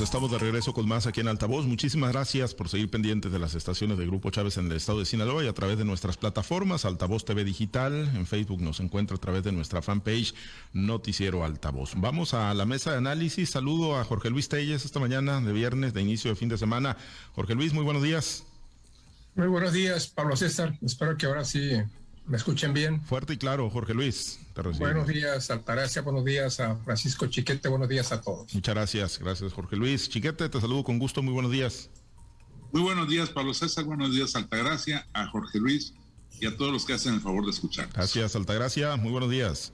Estamos 0.00 0.30
de 0.30 0.38
regreso 0.38 0.72
con 0.72 0.88
más 0.88 1.06
aquí 1.06 1.20
en 1.20 1.28
Altavoz. 1.28 1.66
Muchísimas 1.66 2.12
gracias 2.12 2.54
por 2.54 2.68
seguir 2.68 2.90
pendientes 2.90 3.30
de 3.30 3.38
las 3.38 3.54
estaciones 3.54 3.98
de 3.98 4.06
Grupo 4.06 4.30
Chávez 4.30 4.56
en 4.56 4.66
el 4.66 4.72
estado 4.72 4.98
de 4.98 5.04
Sinaloa 5.04 5.44
y 5.44 5.46
a 5.46 5.52
través 5.52 5.78
de 5.78 5.84
nuestras 5.84 6.16
plataformas 6.16 6.84
Altavoz 6.84 7.24
TV 7.24 7.44
Digital. 7.44 8.10
En 8.14 8.26
Facebook 8.26 8.60
nos 8.60 8.80
encuentra 8.80 9.16
a 9.16 9.20
través 9.20 9.44
de 9.44 9.52
nuestra 9.52 9.82
fanpage 9.82 10.34
Noticiero 10.72 11.44
Altavoz. 11.44 11.92
Vamos 11.96 12.34
a 12.34 12.52
la 12.54 12.64
mesa 12.64 12.92
de 12.92 12.98
análisis. 12.98 13.50
Saludo 13.50 13.98
a 13.98 14.04
Jorge 14.04 14.30
Luis 14.30 14.48
Telles 14.48 14.84
esta 14.84 15.00
mañana 15.00 15.40
de 15.40 15.52
viernes 15.52 15.92
de 15.92 16.00
inicio 16.00 16.30
de 16.30 16.36
fin 16.36 16.48
de 16.48 16.58
semana. 16.58 16.96
Jorge 17.34 17.54
Luis, 17.54 17.72
muy 17.72 17.84
buenos 17.84 18.02
días. 18.02 18.44
Muy 19.34 19.48
buenos 19.48 19.72
días, 19.72 20.08
Pablo 20.08 20.34
César. 20.34 20.78
Espero 20.82 21.16
que 21.16 21.26
ahora 21.26 21.44
sí 21.44 21.72
me 22.30 22.36
escuchen 22.36 22.72
bien. 22.72 23.02
Fuerte 23.02 23.32
y 23.32 23.36
claro, 23.36 23.68
Jorge 23.68 23.92
Luis. 23.92 24.38
Buenos 24.78 25.08
días, 25.08 25.50
Altagracia. 25.50 26.00
Buenos 26.00 26.24
días 26.24 26.60
a 26.60 26.76
Francisco 26.76 27.26
Chiquete. 27.26 27.68
Buenos 27.68 27.88
días 27.88 28.12
a 28.12 28.20
todos. 28.20 28.54
Muchas 28.54 28.74
gracias. 28.74 29.18
Gracias, 29.18 29.52
Jorge 29.52 29.74
Luis. 29.74 30.08
Chiquete, 30.08 30.48
te 30.48 30.60
saludo 30.60 30.84
con 30.84 31.00
gusto. 31.00 31.22
Muy 31.22 31.34
buenos 31.34 31.50
días. 31.50 31.90
Muy 32.70 32.82
buenos 32.82 33.08
días, 33.08 33.30
Pablo 33.30 33.52
César. 33.52 33.84
Buenos 33.84 34.12
días, 34.12 34.36
Altagracia, 34.36 35.08
a 35.12 35.26
Jorge 35.26 35.58
Luis 35.58 35.92
y 36.38 36.46
a 36.46 36.56
todos 36.56 36.72
los 36.72 36.84
que 36.84 36.92
hacen 36.92 37.14
el 37.14 37.20
favor 37.20 37.44
de 37.44 37.50
escuchar. 37.50 37.88
Gracias, 37.92 38.36
Altagracia. 38.36 38.94
Muy 38.94 39.10
buenos 39.10 39.30
días. 39.30 39.72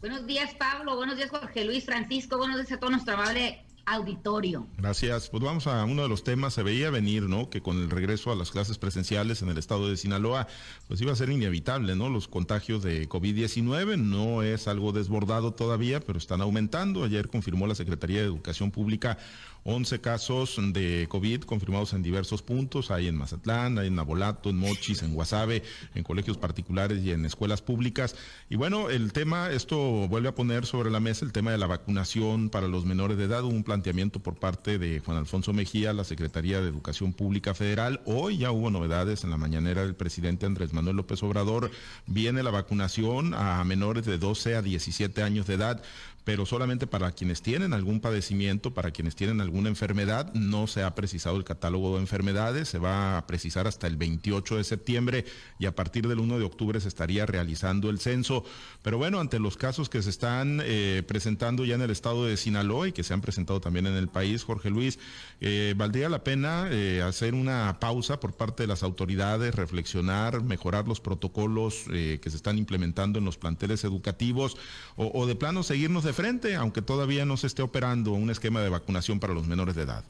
Buenos 0.00 0.26
días, 0.28 0.54
Pablo. 0.54 0.94
Buenos 0.94 1.16
días, 1.16 1.28
Jorge 1.28 1.64
Luis, 1.64 1.84
Francisco. 1.84 2.38
Buenos 2.38 2.58
días 2.58 2.70
a 2.70 2.78
todo 2.78 2.90
nuestro 2.90 3.14
amable 3.14 3.64
auditorio. 3.88 4.66
Gracias. 4.76 5.28
Pues 5.30 5.42
vamos 5.42 5.66
a 5.66 5.84
uno 5.84 6.02
de 6.02 6.08
los 6.08 6.24
temas. 6.24 6.54
Se 6.54 6.62
veía 6.62 6.90
venir, 6.90 7.24
¿no? 7.24 7.50
Que 7.50 7.62
con 7.62 7.78
el 7.78 7.90
regreso 7.90 8.30
a 8.30 8.36
las 8.36 8.50
clases 8.50 8.78
presenciales 8.78 9.42
en 9.42 9.48
el 9.48 9.58
estado 9.58 9.88
de 9.88 9.96
Sinaloa, 9.96 10.46
pues 10.86 11.00
iba 11.00 11.12
a 11.12 11.16
ser 11.16 11.30
inevitable, 11.30 11.96
¿no? 11.96 12.08
Los 12.08 12.28
contagios 12.28 12.82
de 12.82 13.08
COVID-19 13.08 13.98
no 13.98 14.42
es 14.42 14.68
algo 14.68 14.92
desbordado 14.92 15.52
todavía, 15.52 16.00
pero 16.00 16.18
están 16.18 16.40
aumentando. 16.40 17.04
Ayer 17.04 17.28
confirmó 17.28 17.66
la 17.66 17.74
Secretaría 17.74 18.20
de 18.20 18.26
Educación 18.26 18.70
Pública 18.70 19.18
11 19.64 20.00
casos 20.00 20.58
de 20.72 21.06
COVID 21.10 21.42
confirmados 21.42 21.92
en 21.92 22.02
diversos 22.02 22.42
puntos, 22.42 22.90
hay 22.90 23.06
en 23.06 23.16
Mazatlán, 23.16 23.78
hay 23.78 23.88
en 23.88 23.96
Nabolato, 23.96 24.48
en 24.48 24.56
Mochis, 24.56 25.02
en 25.02 25.12
Guasave, 25.12 25.62
en 25.94 26.04
colegios 26.04 26.38
particulares 26.38 27.04
y 27.04 27.10
en 27.10 27.26
escuelas 27.26 27.60
públicas. 27.60 28.16
Y 28.48 28.56
bueno, 28.56 28.88
el 28.88 29.12
tema, 29.12 29.50
esto 29.50 30.08
vuelve 30.08 30.28
a 30.28 30.34
poner 30.34 30.64
sobre 30.64 30.90
la 30.90 31.00
mesa 31.00 31.24
el 31.24 31.32
tema 31.32 31.50
de 31.50 31.58
la 31.58 31.66
vacunación 31.66 32.48
para 32.48 32.66
los 32.66 32.86
menores 32.86 33.18
de 33.18 33.24
edad, 33.24 33.44
un 33.44 33.62
planteamiento 33.78 34.18
por 34.18 34.34
parte 34.34 34.76
de 34.76 34.98
Juan 34.98 35.18
Alfonso 35.18 35.52
Mejía, 35.52 35.92
la 35.92 36.02
Secretaría 36.02 36.60
de 36.60 36.68
Educación 36.68 37.12
Pública 37.12 37.54
Federal. 37.54 38.00
Hoy 38.06 38.38
ya 38.38 38.50
hubo 38.50 38.72
novedades 38.72 39.22
en 39.22 39.30
la 39.30 39.36
mañanera 39.36 39.82
del 39.82 39.94
presidente 39.94 40.46
Andrés 40.46 40.72
Manuel 40.72 40.96
López 40.96 41.22
Obrador. 41.22 41.70
Viene 42.08 42.42
la 42.42 42.50
vacunación 42.50 43.34
a 43.34 43.62
menores 43.62 44.04
de 44.04 44.18
12 44.18 44.56
a 44.56 44.62
17 44.62 45.22
años 45.22 45.46
de 45.46 45.54
edad 45.54 45.80
pero 46.28 46.44
solamente 46.44 46.86
para 46.86 47.12
quienes 47.12 47.40
tienen 47.40 47.72
algún 47.72 48.00
padecimiento, 48.00 48.74
para 48.74 48.90
quienes 48.90 49.16
tienen 49.16 49.40
alguna 49.40 49.70
enfermedad. 49.70 50.30
No 50.34 50.66
se 50.66 50.82
ha 50.82 50.94
precisado 50.94 51.38
el 51.38 51.44
catálogo 51.44 51.94
de 51.94 52.02
enfermedades, 52.02 52.68
se 52.68 52.78
va 52.78 53.16
a 53.16 53.26
precisar 53.26 53.66
hasta 53.66 53.86
el 53.86 53.96
28 53.96 54.58
de 54.58 54.64
septiembre 54.64 55.24
y 55.58 55.64
a 55.64 55.74
partir 55.74 56.06
del 56.06 56.18
1 56.18 56.38
de 56.38 56.44
octubre 56.44 56.82
se 56.82 56.88
estaría 56.88 57.24
realizando 57.24 57.88
el 57.88 57.98
censo. 57.98 58.44
Pero 58.82 58.98
bueno, 58.98 59.20
ante 59.20 59.38
los 59.38 59.56
casos 59.56 59.88
que 59.88 60.02
se 60.02 60.10
están 60.10 60.60
eh, 60.62 61.02
presentando 61.08 61.64
ya 61.64 61.76
en 61.76 61.80
el 61.80 61.90
estado 61.90 62.26
de 62.26 62.36
Sinaloa 62.36 62.88
y 62.88 62.92
que 62.92 63.04
se 63.04 63.14
han 63.14 63.22
presentado 63.22 63.57
también 63.60 63.86
en 63.86 63.94
el 63.94 64.08
país, 64.08 64.44
Jorge 64.44 64.70
Luis, 64.70 64.98
eh, 65.40 65.74
valdría 65.76 66.08
la 66.08 66.24
pena 66.24 66.68
eh, 66.70 67.02
hacer 67.02 67.34
una 67.34 67.78
pausa 67.80 68.20
por 68.20 68.34
parte 68.34 68.62
de 68.62 68.66
las 68.66 68.82
autoridades, 68.82 69.54
reflexionar, 69.54 70.42
mejorar 70.42 70.88
los 70.88 71.00
protocolos 71.00 71.84
que 71.88 72.20
se 72.22 72.36
están 72.36 72.58
implementando 72.58 73.18
en 73.18 73.24
los 73.24 73.36
planteles 73.36 73.84
educativos 73.84 74.56
o, 74.96 75.10
o 75.12 75.26
de 75.26 75.34
plano 75.34 75.62
seguirnos 75.62 76.04
de 76.04 76.12
frente, 76.12 76.56
aunque 76.56 76.82
todavía 76.82 77.24
no 77.24 77.36
se 77.36 77.46
esté 77.46 77.62
operando 77.62 78.12
un 78.12 78.30
esquema 78.30 78.60
de 78.60 78.68
vacunación 78.68 79.20
para 79.20 79.34
los 79.34 79.46
menores 79.46 79.74
de 79.74 79.82
edad? 79.82 80.04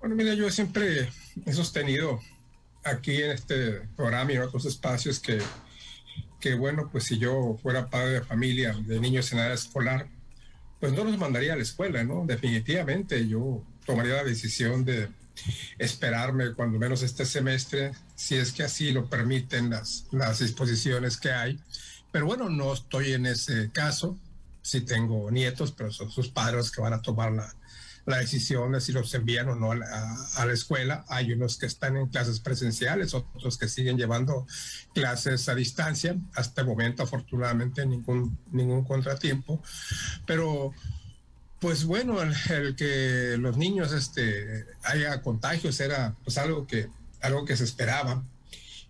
Bueno, 0.00 0.14
mira, 0.14 0.34
yo 0.34 0.50
siempre 0.50 1.10
he 1.44 1.52
sostenido 1.52 2.20
aquí 2.84 3.22
en 3.22 3.32
este 3.32 3.80
programa 3.96 4.32
y 4.32 4.36
en 4.36 4.42
otros 4.42 4.64
espacios 4.66 5.18
que, 5.18 5.38
que 6.40 6.54
bueno, 6.54 6.88
pues 6.90 7.04
si 7.04 7.18
yo 7.18 7.58
fuera 7.62 7.90
padre 7.90 8.12
de 8.12 8.22
familia 8.22 8.74
de 8.86 9.00
niños 9.00 9.32
en 9.32 9.40
edad 9.40 9.52
escolar, 9.52 10.08
pues 10.80 10.92
no 10.92 11.04
los 11.04 11.18
mandaría 11.18 11.54
a 11.54 11.56
la 11.56 11.62
escuela, 11.62 12.04
¿no? 12.04 12.24
Definitivamente 12.26 13.26
yo 13.26 13.62
tomaría 13.84 14.14
la 14.14 14.24
decisión 14.24 14.84
de 14.84 15.08
esperarme 15.78 16.54
cuando 16.54 16.78
menos 16.78 17.02
este 17.02 17.24
semestre, 17.24 17.92
si 18.14 18.36
es 18.36 18.52
que 18.52 18.62
así 18.62 18.92
lo 18.92 19.08
permiten 19.08 19.70
las, 19.70 20.06
las 20.10 20.38
disposiciones 20.38 21.16
que 21.16 21.30
hay, 21.30 21.60
pero 22.10 22.26
bueno, 22.26 22.48
no 22.48 22.72
estoy 22.72 23.12
en 23.12 23.26
ese 23.26 23.70
caso. 23.70 24.16
Sí 24.62 24.80
tengo 24.80 25.30
nietos, 25.30 25.70
pero 25.70 25.92
son 25.92 26.10
sus 26.10 26.28
padres 26.28 26.70
que 26.70 26.80
van 26.80 26.92
a 26.92 27.02
tomar 27.02 27.30
la, 27.32 27.54
la 28.06 28.18
decisión 28.18 28.72
de 28.72 28.80
si 28.80 28.92
los 28.92 29.12
envían 29.14 29.48
o 29.48 29.54
no 29.56 29.72
a 29.72 29.76
la, 30.46 30.52
escuela. 30.52 31.04
Hay 31.08 31.32
unos 31.32 31.58
que 31.58 31.66
están 31.66 31.96
en 31.96 32.06
clases 32.06 32.40
presenciales, 32.40 33.14
otros 33.14 33.58
que 33.58 33.68
siguen 33.68 33.96
llevando 33.98 34.46
clases 34.94 35.48
a 35.48 35.54
distancia. 35.54 36.16
Hasta 36.34 36.62
el 36.62 36.68
momento, 36.68 37.02
afortunadamente, 37.02 37.84
ningún, 37.84 38.38
ningún 38.52 38.84
contratiempo. 38.84 39.60
Pero, 40.24 40.72
pues 41.60 41.84
bueno, 41.84 42.18
el, 42.22 42.76
que 42.76 43.36
los 43.38 43.56
niños 43.56 43.92
este, 43.92 44.66
haya 44.84 45.20
contagios 45.20 45.80
era 45.80 46.14
pues 46.22 46.38
algo 46.38 46.66
que, 46.66 46.88
algo 47.20 47.44
que 47.44 47.56
se 47.56 47.64
esperaba. 47.64 48.22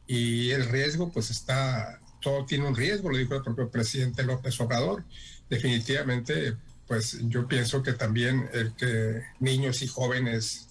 Y 0.06 0.50
el 0.50 0.69
riesgo 0.69 1.10
pues 1.10 1.31
está 1.31 2.00
todo 2.21 2.44
tiene 2.44 2.66
un 2.66 2.75
riesgo, 2.75 3.09
lo 3.09 3.16
dijo 3.16 3.37
el 3.37 3.43
propio 3.43 3.71
presidente 3.71 4.25
López 4.25 4.60
Obrador. 4.60 5.05
Definitivamente, 5.49 6.56
pues 6.86 7.19
yo 7.22 7.48
pienso 7.48 7.82
que 7.82 7.92
también 7.92 8.48
el 8.52 8.72
que 8.74 9.22
niños 9.41 9.82
y 9.82 9.88
jóvenes 9.88 10.69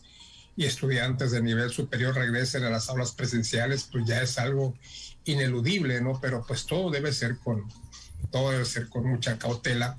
y 0.55 0.65
estudiantes 0.65 1.31
de 1.31 1.41
nivel 1.41 1.69
superior 1.71 2.15
regresen 2.15 2.63
a 2.63 2.69
las 2.69 2.89
aulas 2.89 3.11
presenciales, 3.11 3.89
pues 3.91 4.05
ya 4.05 4.21
es 4.21 4.39
algo 4.39 4.73
ineludible, 5.25 5.99
¿no? 6.01 6.19
Pero 6.21 6.45
pues 6.47 6.65
todo 6.65 6.89
debe 6.89 7.11
ser 7.11 7.37
con, 7.37 7.65
todo 8.31 8.51
debe 8.51 8.65
ser 8.65 8.87
con 8.87 9.05
mucha 9.05 9.37
cautela. 9.37 9.97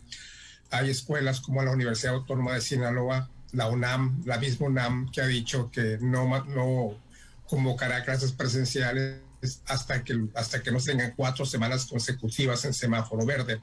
Hay 0.70 0.90
escuelas 0.90 1.40
como 1.40 1.62
la 1.62 1.72
Universidad 1.72 2.14
Autónoma 2.14 2.54
de 2.54 2.62
Sinaloa, 2.62 3.28
la 3.52 3.68
UNAM, 3.68 4.22
la 4.24 4.38
misma 4.38 4.66
UNAM, 4.68 5.10
que 5.10 5.20
ha 5.20 5.26
dicho 5.26 5.70
que 5.70 5.98
no, 6.00 6.44
no 6.46 6.98
convocará 7.46 8.02
clases 8.04 8.32
presenciales 8.32 9.20
hasta 9.66 10.02
que, 10.02 10.18
hasta 10.34 10.62
que 10.62 10.72
no 10.72 10.80
tengan 10.80 11.12
cuatro 11.14 11.44
semanas 11.44 11.84
consecutivas 11.84 12.64
en 12.64 12.72
semáforo 12.72 13.26
verde. 13.26 13.60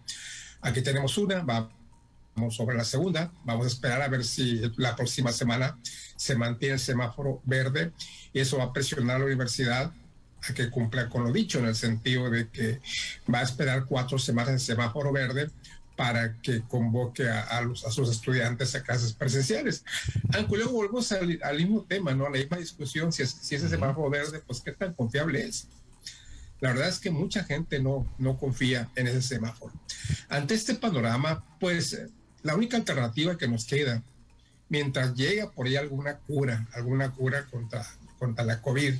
Aquí 0.61 0.81
tenemos 0.81 1.17
una, 1.17 1.41
vamos 1.41 1.82
sobre 2.49 2.75
la 2.75 2.83
segunda, 2.83 3.31
vamos 3.43 3.65
a 3.65 3.69
esperar 3.69 4.01
a 4.01 4.07
ver 4.07 4.23
si 4.23 4.61
la 4.77 4.95
próxima 4.95 5.31
semana 5.31 5.77
se 6.15 6.35
mantiene 6.35 6.75
el 6.75 6.79
semáforo 6.79 7.41
verde 7.45 7.91
y 8.33 8.39
eso 8.39 8.57
va 8.57 8.65
a 8.65 8.73
presionar 8.73 9.17
a 9.17 9.19
la 9.19 9.25
universidad 9.25 9.93
a 10.41 10.53
que 10.53 10.69
cumpla 10.69 11.09
con 11.09 11.23
lo 11.23 11.31
dicho, 11.31 11.59
en 11.59 11.65
el 11.65 11.75
sentido 11.75 12.29
de 12.29 12.49
que 12.49 12.81
va 13.33 13.39
a 13.39 13.43
esperar 13.43 13.85
cuatro 13.85 14.17
semanas 14.17 14.51
en 14.51 14.59
semáforo 14.59 15.11
verde 15.11 15.49
para 15.95 16.41
que 16.41 16.63
convoque 16.63 17.29
a, 17.29 17.61
los, 17.61 17.85
a 17.85 17.91
sus 17.91 18.09
estudiantes 18.09 18.73
a 18.75 18.81
clases 18.81 19.13
presenciales. 19.13 19.85
Aunque 20.33 20.57
luego 20.57 20.71
volvemos 20.71 21.11
al, 21.11 21.57
mismo 21.57 21.83
tema, 21.83 22.13
¿no? 22.13 22.25
A 22.25 22.31
la 22.31 22.39
misma 22.39 22.57
discusión, 22.57 23.13
si, 23.13 23.21
es, 23.21 23.29
si 23.29 23.55
ese 23.55 23.69
semáforo 23.69 24.09
verde, 24.09 24.41
pues 24.45 24.59
qué 24.61 24.71
tan 24.71 24.93
confiable 24.93 25.45
es. 25.45 25.67
La 26.59 26.69
verdad 26.69 26.89
es 26.89 26.99
que 26.99 27.11
mucha 27.11 27.43
gente 27.43 27.79
no, 27.79 28.11
no 28.17 28.37
confía 28.37 28.89
en 28.95 29.07
ese 29.07 29.21
semáforo. 29.21 29.73
Ante 30.29 30.55
este 30.55 30.75
panorama, 30.75 31.43
pues 31.59 32.01
la 32.43 32.55
única 32.55 32.77
alternativa 32.77 33.37
que 33.37 33.47
nos 33.47 33.65
queda, 33.65 34.03
mientras 34.69 35.15
llega 35.15 35.51
por 35.51 35.65
ahí 35.65 35.75
alguna 35.75 36.17
cura, 36.17 36.67
alguna 36.73 37.11
cura 37.11 37.45
contra, 37.45 37.85
contra 38.19 38.45
la 38.45 38.61
COVID, 38.61 38.95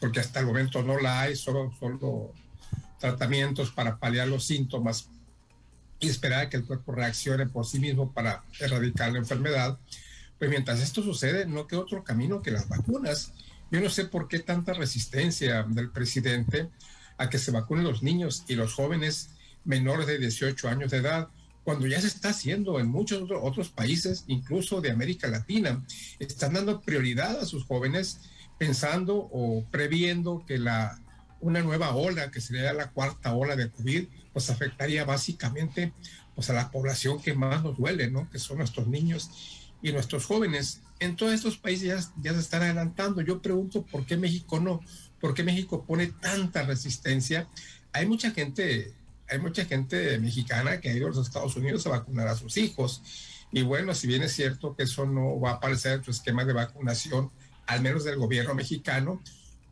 porque 0.00 0.20
hasta 0.20 0.40
el 0.40 0.46
momento 0.46 0.82
no 0.82 0.98
la 0.98 1.20
hay, 1.20 1.36
solo, 1.36 1.72
solo 1.78 2.32
tratamientos 2.98 3.70
para 3.70 3.98
paliar 3.98 4.28
los 4.28 4.44
síntomas 4.44 5.08
y 6.00 6.08
esperar 6.08 6.48
que 6.48 6.56
el 6.56 6.64
cuerpo 6.64 6.92
reaccione 6.92 7.46
por 7.46 7.66
sí 7.66 7.78
mismo 7.78 8.12
para 8.12 8.44
erradicar 8.60 9.12
la 9.12 9.18
enfermedad, 9.18 9.78
pues 10.38 10.50
mientras 10.50 10.80
esto 10.80 11.02
sucede, 11.02 11.46
no 11.46 11.66
queda 11.66 11.80
otro 11.80 12.04
camino 12.04 12.42
que 12.42 12.50
las 12.50 12.68
vacunas. 12.68 13.32
Yo 13.70 13.80
no 13.80 13.88
sé 13.88 14.04
por 14.04 14.28
qué 14.28 14.38
tanta 14.38 14.74
resistencia 14.74 15.62
del 15.64 15.90
presidente 15.90 16.68
a 17.16 17.30
que 17.30 17.38
se 17.38 17.50
vacunen 17.50 17.84
los 17.84 18.02
niños 18.02 18.44
y 18.46 18.54
los 18.54 18.74
jóvenes 18.74 19.30
menores 19.64 20.06
de 20.06 20.18
18 20.18 20.68
años 20.68 20.90
de 20.90 20.98
edad, 20.98 21.28
cuando 21.66 21.88
ya 21.88 22.00
se 22.00 22.06
está 22.06 22.28
haciendo 22.28 22.78
en 22.78 22.86
muchos 22.86 23.28
otros 23.42 23.70
países, 23.70 24.22
incluso 24.28 24.80
de 24.80 24.92
América 24.92 25.26
Latina. 25.26 25.84
Están 26.20 26.52
dando 26.52 26.80
prioridad 26.80 27.40
a 27.40 27.44
sus 27.44 27.64
jóvenes 27.64 28.20
pensando 28.56 29.16
o 29.16 29.64
previendo 29.68 30.44
que 30.46 30.58
la 30.58 31.02
una 31.40 31.62
nueva 31.62 31.96
ola, 31.96 32.30
que 32.30 32.40
sería 32.40 32.72
la 32.72 32.92
cuarta 32.92 33.34
ola 33.34 33.56
de 33.56 33.68
COVID, 33.68 34.06
pues 34.32 34.48
afectaría 34.48 35.04
básicamente 35.04 35.92
pues 36.36 36.48
a 36.50 36.52
la 36.52 36.70
población 36.70 37.20
que 37.20 37.34
más 37.34 37.64
nos 37.64 37.76
duele, 37.76 38.12
¿no? 38.12 38.30
Que 38.30 38.38
son 38.38 38.58
nuestros 38.58 38.86
niños 38.86 39.28
y 39.82 39.90
nuestros 39.90 40.24
jóvenes. 40.24 40.82
En 41.00 41.16
todos 41.16 41.32
estos 41.32 41.58
países 41.58 41.88
ya, 41.88 42.22
ya 42.22 42.32
se 42.32 42.40
están 42.40 42.62
adelantando. 42.62 43.22
Yo 43.22 43.42
pregunto 43.42 43.84
por 43.84 44.06
qué 44.06 44.16
México 44.16 44.60
no, 44.60 44.82
por 45.20 45.34
qué 45.34 45.42
México 45.42 45.84
pone 45.84 46.06
tanta 46.06 46.62
resistencia. 46.62 47.48
Hay 47.92 48.06
mucha 48.06 48.30
gente, 48.30 48.94
hay 49.28 49.38
mucha 49.38 49.64
gente 49.64 50.18
mexicana 50.18 50.80
que 50.80 50.90
ha 50.90 50.92
ido 50.92 51.06
a 51.06 51.10
los 51.10 51.26
Estados 51.26 51.56
Unidos 51.56 51.86
a 51.86 51.90
vacunar 51.90 52.28
a 52.28 52.36
sus 52.36 52.56
hijos. 52.56 53.02
Y 53.52 53.62
bueno, 53.62 53.94
si 53.94 54.06
bien 54.06 54.22
es 54.22 54.32
cierto 54.32 54.74
que 54.74 54.84
eso 54.84 55.06
no 55.06 55.40
va 55.40 55.50
a 55.50 55.54
aparecer 55.54 55.94
en 55.94 56.04
su 56.04 56.10
esquema 56.10 56.44
de 56.44 56.52
vacunación, 56.52 57.30
al 57.66 57.80
menos 57.80 58.04
del 58.04 58.16
gobierno 58.16 58.54
mexicano, 58.54 59.22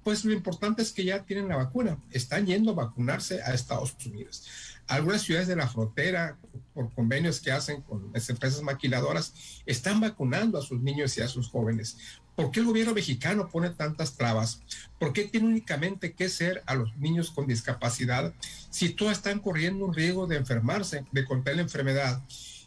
pues 0.02 0.24
lo 0.24 0.32
importante 0.32 0.82
es 0.82 0.92
que 0.92 1.04
ya 1.04 1.22
tienen 1.22 1.48
la 1.48 1.56
vacuna, 1.56 1.98
están 2.10 2.46
yendo 2.46 2.72
a 2.72 2.74
vacunarse 2.74 3.42
a 3.42 3.54
Estados 3.54 3.94
Unidos. 4.04 4.46
Algunas 4.86 5.22
ciudades 5.22 5.48
de 5.48 5.56
la 5.56 5.66
frontera, 5.66 6.36
por 6.74 6.92
convenios 6.92 7.40
que 7.40 7.50
hacen 7.50 7.80
con 7.80 8.12
las 8.12 8.28
empresas 8.28 8.62
maquiladoras, 8.62 9.32
están 9.64 10.00
vacunando 10.00 10.58
a 10.58 10.62
sus 10.62 10.80
niños 10.82 11.16
y 11.16 11.22
a 11.22 11.28
sus 11.28 11.48
jóvenes. 11.48 11.96
¿Por 12.36 12.50
qué 12.50 12.60
el 12.60 12.66
gobierno 12.66 12.94
mexicano 12.94 13.48
pone 13.48 13.70
tantas 13.70 14.16
trabas? 14.16 14.60
¿Por 14.98 15.12
qué 15.12 15.24
tiene 15.24 15.46
únicamente 15.46 16.14
que 16.14 16.28
ser 16.28 16.62
a 16.66 16.74
los 16.74 16.96
niños 16.96 17.30
con 17.30 17.46
discapacidad 17.46 18.34
si 18.70 18.90
todos 18.90 19.12
están 19.12 19.38
corriendo 19.38 19.84
un 19.84 19.94
riesgo 19.94 20.26
de 20.26 20.36
enfermarse, 20.36 21.04
de 21.12 21.24
contraer 21.24 21.56
la 21.56 21.62
enfermedad? 21.62 22.22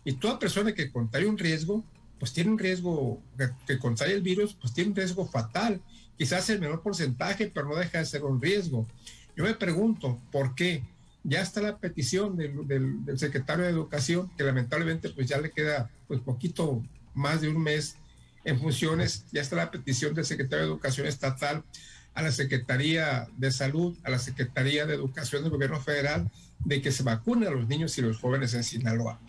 Y 0.05 0.13
toda 0.13 0.39
persona 0.39 0.73
que 0.73 0.89
contrae 0.89 1.25
un 1.25 1.37
riesgo, 1.37 1.83
pues 2.17 2.31
tiene 2.31 2.51
un 2.51 2.59
riesgo, 2.59 3.21
que, 3.65 3.77
contrae 3.77 4.13
el 4.13 4.21
virus, 4.21 4.53
pues 4.53 4.73
tiene 4.73 4.91
un 4.91 4.95
riesgo 4.95 5.27
fatal. 5.27 5.81
Quizás 6.17 6.49
el 6.49 6.61
menor 6.61 6.81
porcentaje, 6.81 7.51
pero 7.53 7.67
no 7.67 7.75
deja 7.75 7.99
de 7.99 8.05
ser 8.05 8.23
un 8.23 8.41
riesgo. 8.41 8.87
Yo 9.35 9.43
me 9.43 9.53
pregunto, 9.53 10.19
¿por 10.31 10.55
qué? 10.55 10.83
ya 11.23 11.41
está 11.41 11.61
la 11.61 11.77
petición 11.77 12.37
del, 12.37 12.65
del, 12.67 13.19
secretario 13.19 13.65
de 13.65 13.71
Educación, 13.71 14.31
que 14.37 14.45
lamentablemente 14.45 15.09
pues 15.09 15.27
ya 15.27 15.37
le 15.41 15.51
queda 15.51 15.89
pues 16.07 16.21
poquito 16.21 16.81
más 17.13 17.41
de 17.41 17.49
un 17.49 17.61
mes 17.61 17.97
en 18.47 18.57
funciones, 18.61 19.25
ya 19.33 19.41
está 19.41 19.57
la 19.57 19.71
petición 19.71 20.13
del 20.13 20.23
secretario 20.23 20.63
de 20.65 20.71
Educación 20.71 21.05
Estatal 21.05 21.65
a 22.13 22.21
la 22.21 22.31
Secretaría 22.31 23.27
de 23.35 23.51
Salud, 23.51 23.97
a 24.05 24.09
la 24.09 24.19
Secretaría 24.19 24.85
de 24.85 24.93
Educación 24.93 25.43
del 25.43 25.51
Gobierno 25.51 25.81
Federal, 25.81 26.31
de 26.63 26.81
que 26.81 26.93
se 26.93 27.03
vacunen 27.03 27.49
a 27.49 27.51
los 27.51 27.67
niños 27.67 27.97
y 27.97 28.01
los 28.01 28.19
jóvenes 28.19 28.53
en 28.53 28.63
Sinaloa. 28.63 29.19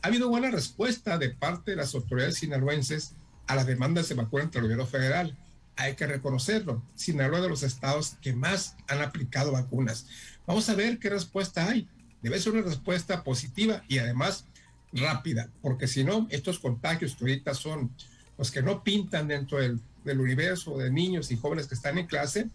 Ha 0.00 0.08
habido 0.08 0.30
buena 0.30 0.50
respuesta 0.50 1.18
de 1.18 1.28
parte 1.28 1.72
de 1.72 1.76
las 1.76 1.94
autoridades 1.94 2.36
sinaloenses 2.36 3.12
a 3.46 3.56
las 3.56 3.66
demandas 3.66 4.08
de 4.08 4.14
vacuna 4.14 4.44
ante 4.44 4.56
el 4.56 4.64
gobierno 4.64 4.86
federal. 4.86 5.36
Hay 5.76 5.94
que 5.94 6.06
reconocerlo. 6.06 6.82
Sinaloa 6.94 7.36
es 7.36 7.42
de 7.42 7.48
los 7.50 7.62
estados 7.62 8.16
que 8.22 8.32
más 8.32 8.74
han 8.88 9.02
aplicado 9.02 9.52
vacunas. 9.52 10.06
Vamos 10.46 10.66
a 10.70 10.74
ver 10.74 10.98
qué 10.98 11.10
respuesta 11.10 11.68
hay. 11.68 11.86
Debe 12.22 12.40
ser 12.40 12.54
una 12.54 12.62
respuesta 12.62 13.22
positiva 13.22 13.84
y 13.86 13.98
además 13.98 14.46
rápida, 14.94 15.50
porque 15.60 15.86
si 15.86 16.04
no, 16.04 16.26
estos 16.30 16.58
contagios 16.58 17.16
que 17.16 17.24
ahorita 17.24 17.52
son 17.52 17.90
los 18.38 18.50
que 18.50 18.62
no 18.62 18.82
pintan 18.82 19.28
dentro 19.28 19.58
del, 19.58 19.80
universo 20.04 20.78
de 20.78 20.90
niños 20.90 21.30
y 21.30 21.36
jóvenes 21.36 21.68
que 21.68 21.74
están 21.74 21.96
en 21.96 22.06
clase, 22.06 22.50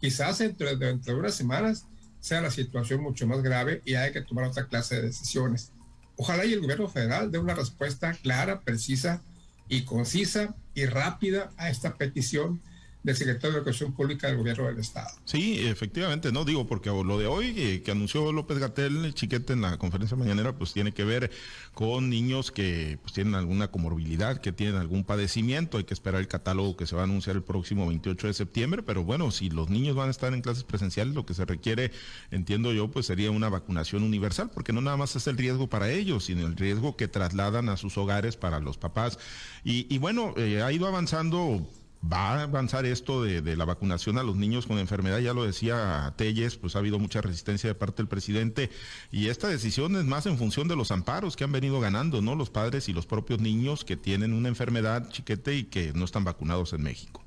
quizás 0.00 0.38
dentro 0.38 0.76
de 0.76 1.14
unas 1.14 1.34
semanas 1.34 1.86
sea 2.20 2.40
la 2.40 2.50
situación 2.50 3.02
mucho 3.02 3.26
más 3.26 3.42
grave 3.42 3.82
y 3.84 3.96
hay 3.96 4.12
que 4.12 4.22
tomar 4.22 4.46
otra 4.46 4.66
clase 4.66 4.96
de 4.96 5.02
decisiones. 5.02 5.72
Ojalá 6.16 6.46
y 6.46 6.52
el 6.52 6.60
gobierno 6.60 6.88
federal 6.88 7.30
dé 7.30 7.38
una 7.38 7.54
respuesta 7.54 8.14
clara, 8.14 8.60
precisa 8.60 9.20
y 9.68 9.82
concisa 9.82 10.54
y 10.74 10.86
rápida 10.86 11.50
a 11.56 11.68
esta 11.68 11.96
petición 11.96 12.62
del 13.04 13.14
secretario 13.14 13.52
de 13.52 13.58
Educación 13.58 13.92
Pública 13.92 14.28
del 14.28 14.38
Gobierno 14.38 14.66
del 14.66 14.78
Estado. 14.78 15.10
Sí, 15.26 15.60
efectivamente, 15.60 16.32
no 16.32 16.44
digo 16.46 16.66
porque 16.66 16.88
lo 16.88 17.18
de 17.18 17.26
hoy 17.26 17.54
eh, 17.56 17.82
que 17.82 17.90
anunció 17.90 18.32
López 18.32 18.58
Gatel, 18.58 19.12
Chiquete, 19.12 19.52
en 19.52 19.60
la 19.60 19.76
conferencia 19.76 20.16
mañanera, 20.16 20.56
pues 20.56 20.72
tiene 20.72 20.92
que 20.92 21.04
ver 21.04 21.30
con 21.74 22.08
niños 22.08 22.50
que 22.50 22.98
pues, 23.02 23.12
tienen 23.12 23.34
alguna 23.34 23.68
comorbilidad, 23.68 24.40
que 24.40 24.52
tienen 24.52 24.76
algún 24.76 25.04
padecimiento. 25.04 25.76
Hay 25.76 25.84
que 25.84 25.92
esperar 25.92 26.22
el 26.22 26.28
catálogo 26.28 26.78
que 26.78 26.86
se 26.86 26.96
va 26.96 27.02
a 27.02 27.04
anunciar 27.04 27.36
el 27.36 27.42
próximo 27.42 27.86
28 27.86 28.26
de 28.26 28.32
septiembre, 28.32 28.82
pero 28.82 29.04
bueno, 29.04 29.30
si 29.30 29.50
los 29.50 29.68
niños 29.68 29.94
van 29.94 30.08
a 30.08 30.10
estar 30.10 30.32
en 30.32 30.40
clases 30.40 30.64
presenciales, 30.64 31.14
lo 31.14 31.26
que 31.26 31.34
se 31.34 31.44
requiere, 31.44 31.92
entiendo 32.30 32.72
yo, 32.72 32.90
pues 32.90 33.04
sería 33.04 33.30
una 33.30 33.50
vacunación 33.50 34.02
universal, 34.02 34.50
porque 34.52 34.72
no 34.72 34.80
nada 34.80 34.96
más 34.96 35.14
es 35.14 35.26
el 35.26 35.36
riesgo 35.36 35.68
para 35.68 35.90
ellos, 35.90 36.24
sino 36.24 36.46
el 36.46 36.56
riesgo 36.56 36.96
que 36.96 37.06
trasladan 37.06 37.68
a 37.68 37.76
sus 37.76 37.98
hogares 37.98 38.38
para 38.38 38.60
los 38.60 38.78
papás. 38.78 39.18
Y, 39.62 39.98
bueno, 39.98 40.34
eh, 40.36 40.62
ha 40.62 40.72
ido 40.72 40.86
avanzando 40.86 41.66
va 42.12 42.38
a 42.38 42.42
avanzar 42.42 42.84
esto 42.86 43.22
de, 43.22 43.56
la 43.56 43.64
vacunación 43.64 44.18
a 44.18 44.22
los 44.22 44.36
niños 44.36 44.66
con 44.66 44.78
enfermedad, 44.78 45.20
ya 45.20 45.32
lo 45.32 45.44
decía 45.44 46.12
Telles, 46.16 46.56
pues 46.56 46.76
ha 46.76 46.80
habido 46.80 46.98
mucha 46.98 47.20
resistencia 47.20 47.68
de 47.68 47.74
parte 47.74 47.98
del 47.98 48.08
presidente 48.08 48.70
y 49.10 49.28
esta 49.28 49.48
decisión 49.48 49.96
es 49.96 50.04
más 50.04 50.26
en 50.26 50.38
función 50.38 50.68
de 50.68 50.76
los 50.76 50.90
amparos 50.90 51.36
que 51.36 51.44
han 51.44 51.52
venido 51.52 51.80
ganando, 51.80 52.20
¿no? 52.20 52.34
Los 52.34 52.50
padres 52.50 52.88
y 52.88 52.92
los 52.92 53.06
propios 53.06 53.40
niños 53.40 53.84
que 53.84 53.96
tienen 53.96 54.32
una 54.32 54.48
enfermedad 54.48 55.08
chiquete 55.10 55.56
y 55.56 55.64
que 55.64 55.92
no 55.94 56.04
están 56.04 56.24
vacunados 56.24 56.72
en 56.72 56.82
México. 56.82 57.24